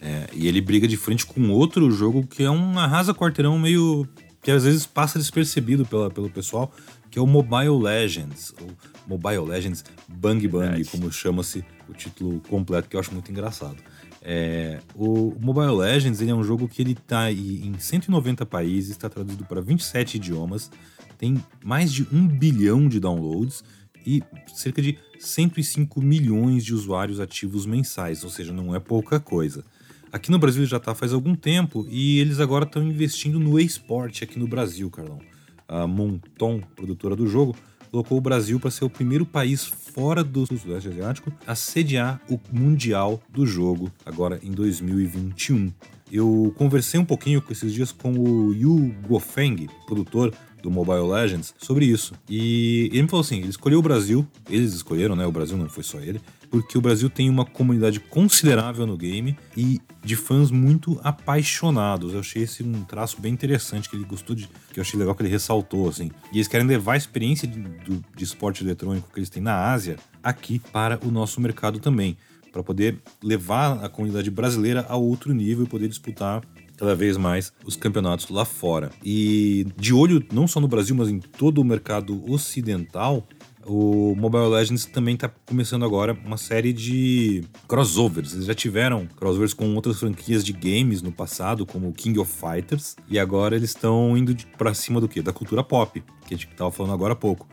É, 0.00 0.28
e 0.32 0.46
ele 0.46 0.60
briga 0.60 0.86
de 0.86 0.96
frente 0.96 1.26
com 1.26 1.50
outro 1.50 1.90
jogo 1.90 2.26
que 2.26 2.44
é 2.44 2.50
um 2.50 2.78
arrasa 2.78 3.12
quarteirão 3.12 3.58
meio 3.58 4.06
que 4.40 4.50
às 4.50 4.64
vezes 4.64 4.86
passa 4.86 5.18
despercebido 5.18 5.84
pela, 5.84 6.10
pelo 6.10 6.30
pessoal, 6.30 6.72
que 7.10 7.18
é 7.18 7.22
o 7.22 7.26
Mobile 7.26 7.82
Legends, 7.82 8.54
ou 8.60 8.70
Mobile 9.06 9.50
Legends 9.50 9.84
Bang 10.06 10.46
Bang, 10.46 10.84
como 10.86 11.10
chama-se 11.10 11.64
o 11.88 11.92
título 11.92 12.40
completo, 12.48 12.88
que 12.88 12.96
eu 12.96 13.00
acho 13.00 13.12
muito 13.12 13.30
engraçado. 13.30 13.76
É, 14.22 14.80
o 14.94 15.34
Mobile 15.40 15.76
Legends 15.76 16.20
ele 16.20 16.30
é 16.30 16.34
um 16.34 16.44
jogo 16.44 16.68
que 16.68 16.82
ele 16.82 16.92
está 16.92 17.30
em 17.32 17.74
190 17.78 18.44
países, 18.46 18.90
está 18.90 19.08
traduzido 19.08 19.44
para 19.44 19.60
27 19.60 20.16
idiomas, 20.16 20.70
tem 21.16 21.42
mais 21.64 21.92
de 21.92 22.06
um 22.12 22.26
bilhão 22.26 22.88
de 22.88 23.00
downloads 23.00 23.64
e 24.06 24.22
cerca 24.54 24.80
de 24.80 24.98
105 25.18 26.00
milhões 26.00 26.64
de 26.64 26.74
usuários 26.74 27.20
ativos 27.20 27.66
mensais, 27.66 28.22
ou 28.22 28.30
seja, 28.30 28.52
não 28.52 28.74
é 28.74 28.78
pouca 28.78 29.18
coisa. 29.18 29.64
Aqui 30.10 30.30
no 30.30 30.38
Brasil 30.38 30.64
já 30.64 30.78
está 30.78 30.94
faz 30.94 31.12
algum 31.12 31.34
tempo 31.34 31.86
e 31.90 32.18
eles 32.18 32.40
agora 32.40 32.64
estão 32.64 32.82
investindo 32.82 33.38
no 33.38 33.60
esporte 33.60 34.24
aqui 34.24 34.38
no 34.38 34.48
Brasil, 34.48 34.90
Carlão. 34.90 35.18
A 35.66 35.86
Monton, 35.86 36.62
produtora 36.74 37.14
do 37.14 37.26
jogo, 37.26 37.54
colocou 37.90 38.16
o 38.16 38.20
Brasil 38.20 38.58
para 38.58 38.70
ser 38.70 38.86
o 38.86 38.90
primeiro 38.90 39.26
país 39.26 39.64
fora 39.64 40.24
do 40.24 40.46
Sudeste 40.46 40.88
Asiático 40.88 41.30
a 41.46 41.54
sediar 41.54 42.22
o 42.30 42.40
Mundial 42.50 43.20
do 43.28 43.46
jogo 43.46 43.92
agora 44.04 44.40
em 44.42 44.50
2021. 44.50 45.70
Eu 46.10 46.54
conversei 46.56 46.98
um 46.98 47.04
pouquinho 47.04 47.42
com 47.42 47.52
esses 47.52 47.70
dias 47.70 47.92
com 47.92 48.12
o 48.12 48.54
Yu 48.54 48.94
Gofeng, 49.06 49.68
produtor 49.86 50.32
do 50.62 50.70
Mobile 50.70 51.06
Legends, 51.06 51.54
sobre 51.58 51.84
isso. 51.84 52.14
E 52.28 52.88
ele 52.92 53.02
me 53.02 53.08
falou 53.08 53.22
assim: 53.22 53.38
ele 53.38 53.50
escolheu 53.50 53.78
o 53.78 53.82
Brasil, 53.82 54.26
eles 54.48 54.72
escolheram, 54.72 55.14
né? 55.14 55.26
O 55.26 55.32
Brasil 55.32 55.56
não 55.56 55.68
foi 55.68 55.84
só 55.84 56.00
ele, 56.00 56.18
porque 56.50 56.76
o 56.76 56.80
Brasil 56.80 57.10
tem 57.10 57.28
uma 57.28 57.44
comunidade 57.44 58.00
considerável 58.00 58.86
no 58.86 58.96
game 58.96 59.36
e 59.56 59.80
de 60.02 60.16
fãs 60.16 60.50
muito 60.50 60.98
apaixonados. 61.02 62.14
Eu 62.14 62.20
achei 62.20 62.42
esse 62.42 62.62
um 62.62 62.84
traço 62.84 63.20
bem 63.20 63.32
interessante 63.32 63.88
que 63.88 63.96
ele 63.96 64.04
gostou 64.04 64.34
de, 64.34 64.48
que 64.72 64.78
eu 64.78 64.82
achei 64.82 64.98
legal 64.98 65.14
que 65.14 65.22
ele 65.22 65.30
ressaltou 65.30 65.88
assim. 65.88 66.10
E 66.32 66.36
eles 66.36 66.48
querem 66.48 66.66
levar 66.66 66.94
a 66.94 66.96
experiência 66.96 67.46
de, 67.46 67.60
de, 67.60 68.00
de 68.16 68.24
esporte 68.24 68.64
eletrônico 68.64 69.10
que 69.12 69.18
eles 69.18 69.30
têm 69.30 69.42
na 69.42 69.70
Ásia 69.70 69.96
aqui 70.22 70.58
para 70.72 70.98
o 71.06 71.10
nosso 71.10 71.40
mercado 71.40 71.78
também, 71.78 72.16
para 72.52 72.62
poder 72.62 73.00
levar 73.22 73.84
a 73.84 73.88
comunidade 73.88 74.30
brasileira 74.30 74.86
a 74.88 74.96
outro 74.96 75.32
nível 75.34 75.64
e 75.64 75.68
poder 75.68 75.88
disputar 75.88 76.42
cada 76.78 76.94
vez 76.94 77.16
mais 77.16 77.52
os 77.64 77.76
campeonatos 77.76 78.30
lá 78.30 78.44
fora. 78.44 78.90
E 79.04 79.66
de 79.76 79.92
olho 79.92 80.24
não 80.32 80.46
só 80.46 80.60
no 80.60 80.68
Brasil, 80.68 80.94
mas 80.94 81.08
em 81.08 81.18
todo 81.18 81.60
o 81.60 81.64
mercado 81.64 82.24
ocidental, 82.30 83.26
o 83.68 84.14
Mobile 84.16 84.48
Legends 84.48 84.86
também 84.86 85.14
está 85.14 85.28
começando 85.28 85.84
agora 85.84 86.16
uma 86.24 86.38
série 86.38 86.72
de 86.72 87.44
crossovers. 87.68 88.32
Eles 88.32 88.46
já 88.46 88.54
tiveram 88.54 89.06
crossovers 89.06 89.52
com 89.52 89.74
outras 89.74 90.00
franquias 90.00 90.42
de 90.42 90.54
games 90.54 91.02
no 91.02 91.12
passado, 91.12 91.66
como 91.66 91.92
King 91.92 92.18
of 92.18 92.32
Fighters, 92.32 92.96
e 93.08 93.18
agora 93.18 93.56
eles 93.56 93.70
estão 93.70 94.16
indo 94.16 94.34
para 94.56 94.72
cima 94.72 95.00
do 95.00 95.08
quê? 95.08 95.20
Da 95.20 95.32
cultura 95.32 95.62
pop, 95.62 96.02
que 96.26 96.34
a 96.34 96.36
gente 96.36 96.48
estava 96.50 96.70
falando 96.70 96.94
agora 96.94 97.12
há 97.12 97.16
pouco. 97.16 97.46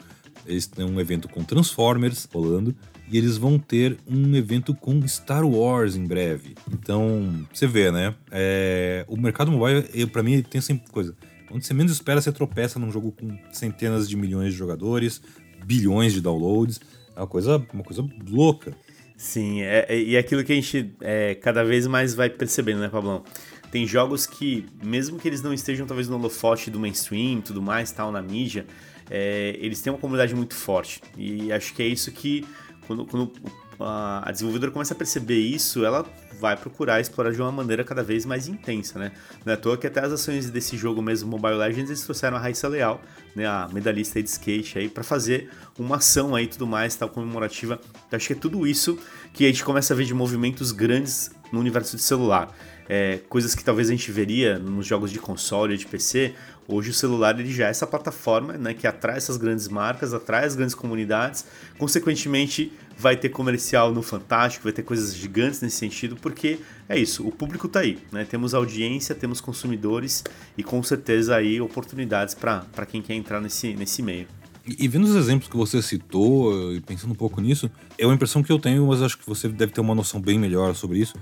Eles 0.46 0.66
têm 0.66 0.86
um 0.86 1.00
evento 1.02 1.28
com 1.28 1.44
Transformers 1.44 2.28
rolando 2.34 2.74
e 3.12 3.18
eles 3.18 3.36
vão 3.36 3.60
ter 3.60 3.98
um 4.08 4.36
evento 4.36 4.74
com 4.74 5.06
Star 5.08 5.46
Wars 5.46 5.98
em 5.98 6.06
breve. 6.06 6.56
Então, 6.72 7.46
você 7.54 7.68
vê, 7.68 7.92
né? 7.92 8.16
É, 8.32 9.06
o 9.10 9.18
mercado 9.18 9.52
mobile, 9.52 10.08
para 10.08 10.24
mim, 10.24 10.42
tem 10.42 10.62
sempre 10.62 10.90
coisa. 10.90 11.14
Onde 11.52 11.66
você 11.66 11.74
menos 11.74 11.92
espera, 11.92 12.20
você 12.20 12.32
tropeça 12.32 12.80
num 12.80 12.92
jogo 12.92 13.12
com 13.12 13.38
centenas 13.52 14.10
de 14.10 14.18
milhões 14.18 14.52
de 14.52 14.58
jogadores, 14.58 15.22
bilhões 15.66 16.14
de 16.14 16.22
downloads. 16.22 16.80
É 17.16 17.20
uma 17.20 17.28
coisa, 17.28 17.66
uma 17.74 17.84
coisa 17.84 18.08
louca. 18.30 18.76
Sim, 19.18 19.62
é, 19.62 19.86
é, 19.90 20.00
e 20.00 20.16
é 20.16 20.20
aquilo 20.20 20.44
que 20.44 20.52
a 20.52 20.56
gente 20.56 20.94
é, 21.02 21.36
cada 21.36 21.64
vez 21.64 21.88
mais 21.88 22.14
vai 22.14 22.30
percebendo, 22.30 22.80
né, 22.80 22.90
Pablão? 22.90 23.24
Tem 23.72 23.88
jogos 23.88 24.26
que, 24.26 24.66
mesmo 24.84 25.18
que 25.18 25.28
eles 25.28 25.42
não 25.42 25.54
estejam 25.54 25.88
talvez 25.88 26.08
no 26.08 26.16
holofote 26.18 26.70
do 26.70 26.80
mainstream 26.80 27.42
tudo 27.42 27.62
mais, 27.62 27.92
tal, 27.92 28.12
na 28.12 28.22
mídia, 28.22 28.66
é, 29.10 29.58
eles 29.60 29.82
têm 29.82 29.92
uma 29.92 30.00
comunidade 30.00 30.36
muito 30.36 30.54
forte. 30.54 31.02
E 31.18 31.52
acho 31.52 31.74
que 31.74 31.82
é 31.82 31.88
isso 31.88 32.12
que, 32.12 32.46
quando, 32.88 33.06
quando 33.06 33.32
a 33.80 34.32
desenvolvedora 34.32 34.72
começa 34.72 34.94
a 34.94 34.98
perceber 34.98 35.40
isso, 35.40 35.84
ela 35.84 36.06
vai 36.40 36.56
procurar 36.56 37.00
explorar 37.00 37.32
de 37.32 37.42
uma 37.42 37.52
maneira 37.52 37.84
cada 37.84 38.04
vez 38.04 38.26
mais 38.26 38.48
intensa, 38.48 39.00
né? 39.00 39.12
Não 39.46 39.52
é 39.52 39.56
à 39.56 39.58
toa 39.58 39.78
que 39.78 39.88
até 39.88 40.00
as 40.00 40.12
ações 40.12 40.50
desse 40.50 40.78
jogo 40.78 41.02
mesmo, 41.02 41.30
Mobile 41.30 41.56
Legends, 41.56 41.90
eles 41.90 42.02
trouxeram 42.02 42.38
a 42.38 42.40
Raíssa 42.40 42.68
Leal, 42.68 43.02
né, 43.36 43.46
a 43.46 43.68
medalhista 43.72 44.22
de 44.22 44.30
skate 44.30 44.80
aí, 44.80 44.90
para 44.90 45.04
fazer 45.04 45.50
uma 45.78 45.98
ação 45.98 46.36
aí 46.36 46.48
tudo 46.48 46.68
mais, 46.68 46.96
tal, 46.96 47.10
comemorativa. 47.10 47.80
Então, 48.08 48.18
acho 48.18 48.28
que 48.28 48.34
é 48.34 48.36
tudo 48.36 48.66
isso 48.66 48.98
que 49.34 49.46
a 49.46 49.48
gente 49.48 49.64
começa 49.64 49.94
a 49.94 49.98
ver 49.98 50.06
de 50.06 50.14
movimentos 50.14 50.72
grandes 50.72 51.32
no 51.52 51.60
universo 51.60 51.96
de 51.96 52.02
celular. 52.02 52.56
É, 52.88 53.20
coisas 53.28 53.56
que 53.56 53.64
talvez 53.64 53.90
a 53.90 53.92
gente 53.92 54.12
veria 54.12 54.60
nos 54.60 54.86
jogos 54.86 55.12
de 55.12 55.18
console, 55.18 55.76
de 55.76 55.88
PC, 55.88 56.36
Hoje 56.68 56.90
o 56.90 56.94
celular 56.94 57.40
ele 57.40 57.52
já 57.52 57.68
é 57.68 57.70
essa 57.70 57.86
plataforma 57.86 58.54
né, 58.54 58.74
que 58.74 58.88
atrai 58.88 59.18
essas 59.18 59.38
grandes 59.38 59.68
marcas, 59.68 60.14
atrai 60.14 60.46
as 60.46 60.56
grandes 60.56 60.74
comunidades, 60.74 61.46
consequentemente 61.78 62.72
vai 62.98 63.16
ter 63.16 63.30
comercial 63.30 63.94
no 63.94 64.02
Fantástico, 64.02 64.64
vai 64.64 64.74
ter 64.74 64.82
coisas 64.82 65.16
gigantes 65.16 65.62
nesse 65.62 65.78
sentido, 65.78 66.16
porque 66.16 66.58
é 66.90 66.98
isso, 66.98 67.28
o 67.28 67.32
público 67.32 67.68
está 67.68 67.82
aí, 67.82 68.00
né? 68.12 68.26
Temos 68.26 68.56
audiência, 68.56 69.14
temos 69.14 69.40
consumidores 69.40 70.24
e 70.58 70.64
com 70.64 70.82
certeza 70.82 71.36
aí 71.36 71.62
oportunidades 71.62 72.34
para 72.34 72.86
quem 72.88 73.02
quer 73.02 73.14
entrar 73.14 73.40
nesse, 73.40 73.74
nesse 73.76 74.02
meio. 74.02 74.28
E, 74.68 74.88
vendo 74.88 75.04
os 75.04 75.16
exemplos 75.16 75.48
que 75.48 75.56
você 75.56 75.80
citou 75.80 76.74
e 76.74 76.82
pensando 76.82 77.12
um 77.12 77.16
pouco 77.16 77.40
nisso, 77.40 77.70
é 78.00 78.06
uma 78.08 78.16
impressão 78.16 78.42
que 78.42 78.52
eu 78.52 78.58
tenho, 78.58 78.88
mas 78.88 79.00
acho 79.00 79.16
que 79.16 79.28
você 79.28 79.48
deve 79.48 79.72
ter 79.72 79.80
uma 79.80 79.94
noção 79.94 80.20
bem 80.20 80.40
melhor 80.40 80.74
sobre 80.74 80.98
isso 80.98 81.14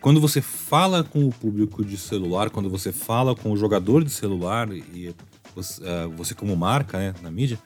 quando 0.00 0.20
você 0.20 0.40
fala 0.40 1.02
com 1.02 1.26
o 1.26 1.32
público 1.32 1.84
de 1.84 1.96
celular, 1.96 2.50
quando 2.50 2.70
você 2.70 2.92
fala 2.92 3.34
com 3.34 3.52
o 3.52 3.56
jogador 3.56 4.04
de 4.04 4.10
celular 4.10 4.70
e 4.72 5.14
você, 5.54 5.82
uh, 5.82 6.10
você 6.16 6.34
como 6.34 6.56
marca 6.56 6.98
né, 6.98 7.14
na 7.22 7.30
mídia, 7.30 7.58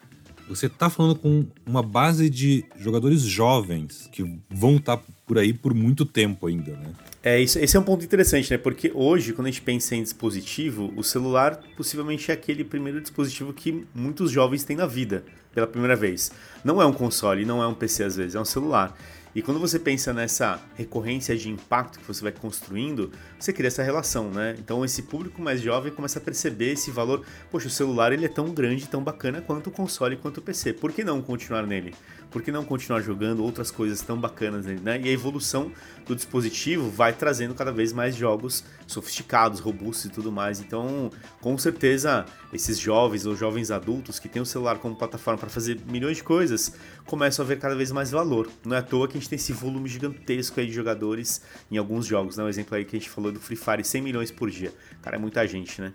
você 0.49 0.67
está 0.67 0.91
falando 0.91 1.15
com 1.15 1.47
uma 1.67 1.83
base 1.83 2.29
de 2.29 2.65
jogadores 2.79 3.23
jovens 3.23 4.09
que 4.13 4.23
vão 4.51 4.77
estar 4.77 4.97
tá 4.97 5.03
por 5.27 5.39
aí 5.39 5.53
por 5.53 5.73
muito 5.73 6.05
tempo 6.05 6.47
ainda, 6.47 6.73
né? 6.73 6.93
É, 7.23 7.41
isso, 7.41 7.59
esse 7.59 7.77
é 7.77 7.81
um 7.81 7.85
ponto 7.85 8.05
interessante, 8.05 8.51
né? 8.51 8.59
Porque 8.59 8.91
hoje, 8.93 9.33
quando 9.33 9.47
a 9.47 9.51
gente 9.51 9.63
pensa 9.63 9.95
em 9.95 10.03
dispositivo, 10.03 10.93
o 10.97 11.05
celular 11.05 11.61
possivelmente 11.77 12.31
é 12.31 12.35
aquele 12.35 12.65
primeiro 12.65 13.01
dispositivo 13.01 13.53
que 13.53 13.87
muitos 13.95 14.31
jovens 14.31 14.65
têm 14.65 14.77
na 14.77 14.87
vida 14.87 15.25
pela 15.55 15.67
primeira 15.67 15.95
vez. 15.95 16.33
Não 16.65 16.83
é 16.83 16.87
um 16.87 16.93
console, 16.93 17.45
não 17.45 17.63
é 17.63 17.67
um 17.67 17.75
PC 17.75 18.03
às 18.03 18.17
vezes, 18.17 18.35
é 18.35 18.41
um 18.41 18.45
celular. 18.45 18.97
E 19.35 19.41
quando 19.41 19.59
você 19.59 19.79
pensa 19.79 20.13
nessa 20.13 20.61
recorrência 20.75 21.37
de 21.37 21.49
impacto 21.49 21.99
que 21.99 22.07
você 22.07 22.23
vai 22.23 22.33
construindo, 22.33 23.11
você 23.39 23.53
cria 23.53 23.69
essa 23.69 23.83
relação, 23.83 24.31
né? 24.31 24.55
Então 24.59 24.85
esse 24.85 25.03
público 25.03 25.41
mais 25.41 25.61
jovem 25.61 25.91
começa 25.91 26.19
a 26.19 26.23
perceber 26.23 26.73
esse 26.73 26.91
valor. 26.91 27.25
Poxa, 27.51 27.67
o 27.67 27.71
celular 27.71 28.13
ele 28.13 28.27
é 28.27 28.29
tão 28.29 28.53
grande, 28.53 28.87
tão 28.87 29.03
bacana 29.03 29.41
quanto 29.41 29.69
o 29.69 29.71
console, 29.71 30.17
quanto 30.17 30.39
o 30.39 30.43
PC. 30.43 30.75
Por 30.75 30.93
que 30.93 31.03
não 31.03 31.23
continuar 31.23 31.67
nele? 31.67 31.95
Por 32.31 32.43
que 32.43 32.51
não 32.51 32.65
continuar 32.65 33.01
jogando 33.01 33.43
outras 33.43 33.71
coisas 33.71 34.01
tão 34.01 34.19
bacanas 34.19 34.65
nele, 34.67 34.81
né? 34.81 35.01
E 35.03 35.09
a 35.09 35.13
evolução 35.13 35.71
do 36.07 36.15
dispositivo 36.15 36.91
vai 36.91 37.13
trazendo 37.13 37.55
cada 37.55 37.71
vez 37.71 37.93
mais 37.93 38.17
jogos 38.17 38.65
sofisticados, 38.87 39.61
robustos 39.61 40.07
e 40.07 40.09
tudo 40.09 40.33
mais. 40.33 40.61
Então, 40.61 41.11
com 41.41 41.57
certeza, 41.59 42.25
esses 42.53 42.79
jovens 42.79 43.27
ou 43.27 43.37
jovens 43.37 43.71
adultos 43.71 44.19
que 44.19 44.29
têm 44.29 44.41
o 44.41 44.47
celular 44.47 44.79
como 44.79 44.97
plataforma 44.97 45.39
para 45.39 45.51
fazer 45.51 45.79
milhões 45.87 46.19
de 46.19 46.23
coisas, 46.23 46.75
começam 47.07 47.45
a 47.45 47.49
ver 47.49 47.59
cada 47.59 47.75
vez 47.75 47.93
mais 47.93 48.11
valor. 48.11 48.49
Não 48.65 48.77
é 48.77 48.79
à 48.79 48.83
toa 48.83 49.07
que 49.07 49.22
gente 49.23 49.31
tem 49.31 49.37
esse 49.37 49.53
volume 49.53 49.89
gigantesco 49.89 50.61
aí 50.61 50.67
de 50.67 50.73
jogadores 50.73 51.43
em 51.71 51.79
alguns 51.79 52.07
jogos, 52.07 52.37
né? 52.37 52.45
O 52.45 52.49
exemplo 52.49 52.77
aí 52.77 52.85
que 52.85 52.97
a 52.97 52.99
gente 52.99 53.09
falou 53.09 53.33
do 53.33 53.41
Free 53.41 53.57
Fire, 53.57 53.85
100 53.85 54.03
milhões 54.03 54.31
por 54.31 54.51
dia. 54.51 54.73
Cara, 55.01 55.17
é 55.17 55.19
muita 55.19 55.47
gente, 55.47 55.81
né? 55.81 55.93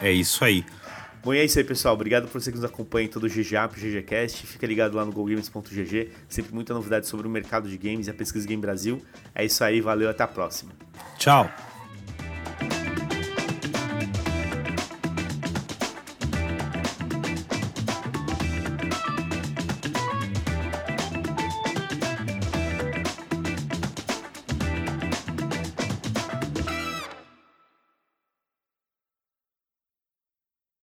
É 0.00 0.10
isso 0.10 0.44
aí. 0.44 0.64
Bom, 1.22 1.34
e 1.34 1.38
é 1.38 1.44
isso 1.44 1.58
aí, 1.58 1.64
pessoal. 1.64 1.94
Obrigado 1.94 2.28
por 2.28 2.40
você 2.40 2.50
que 2.50 2.56
nos 2.56 2.64
acompanha 2.64 3.06
em 3.06 3.10
todo 3.10 3.24
o 3.24 3.28
GGAP, 3.28 3.76
o 3.76 3.80
GGCast. 3.80 4.46
Fica 4.46 4.66
ligado 4.66 4.96
lá 4.96 5.04
no 5.04 5.12
GoGames.gg. 5.12 6.10
Sempre 6.28 6.54
muita 6.54 6.72
novidade 6.72 7.06
sobre 7.06 7.26
o 7.26 7.30
mercado 7.30 7.68
de 7.68 7.76
games 7.76 8.06
e 8.06 8.10
a 8.10 8.14
pesquisa 8.14 8.46
Game 8.46 8.60
Brasil. 8.60 9.02
É 9.34 9.44
isso 9.44 9.62
aí, 9.62 9.80
valeu, 9.80 10.08
até 10.08 10.22
a 10.22 10.28
próxima. 10.28 10.72
Tchau. 11.18 11.50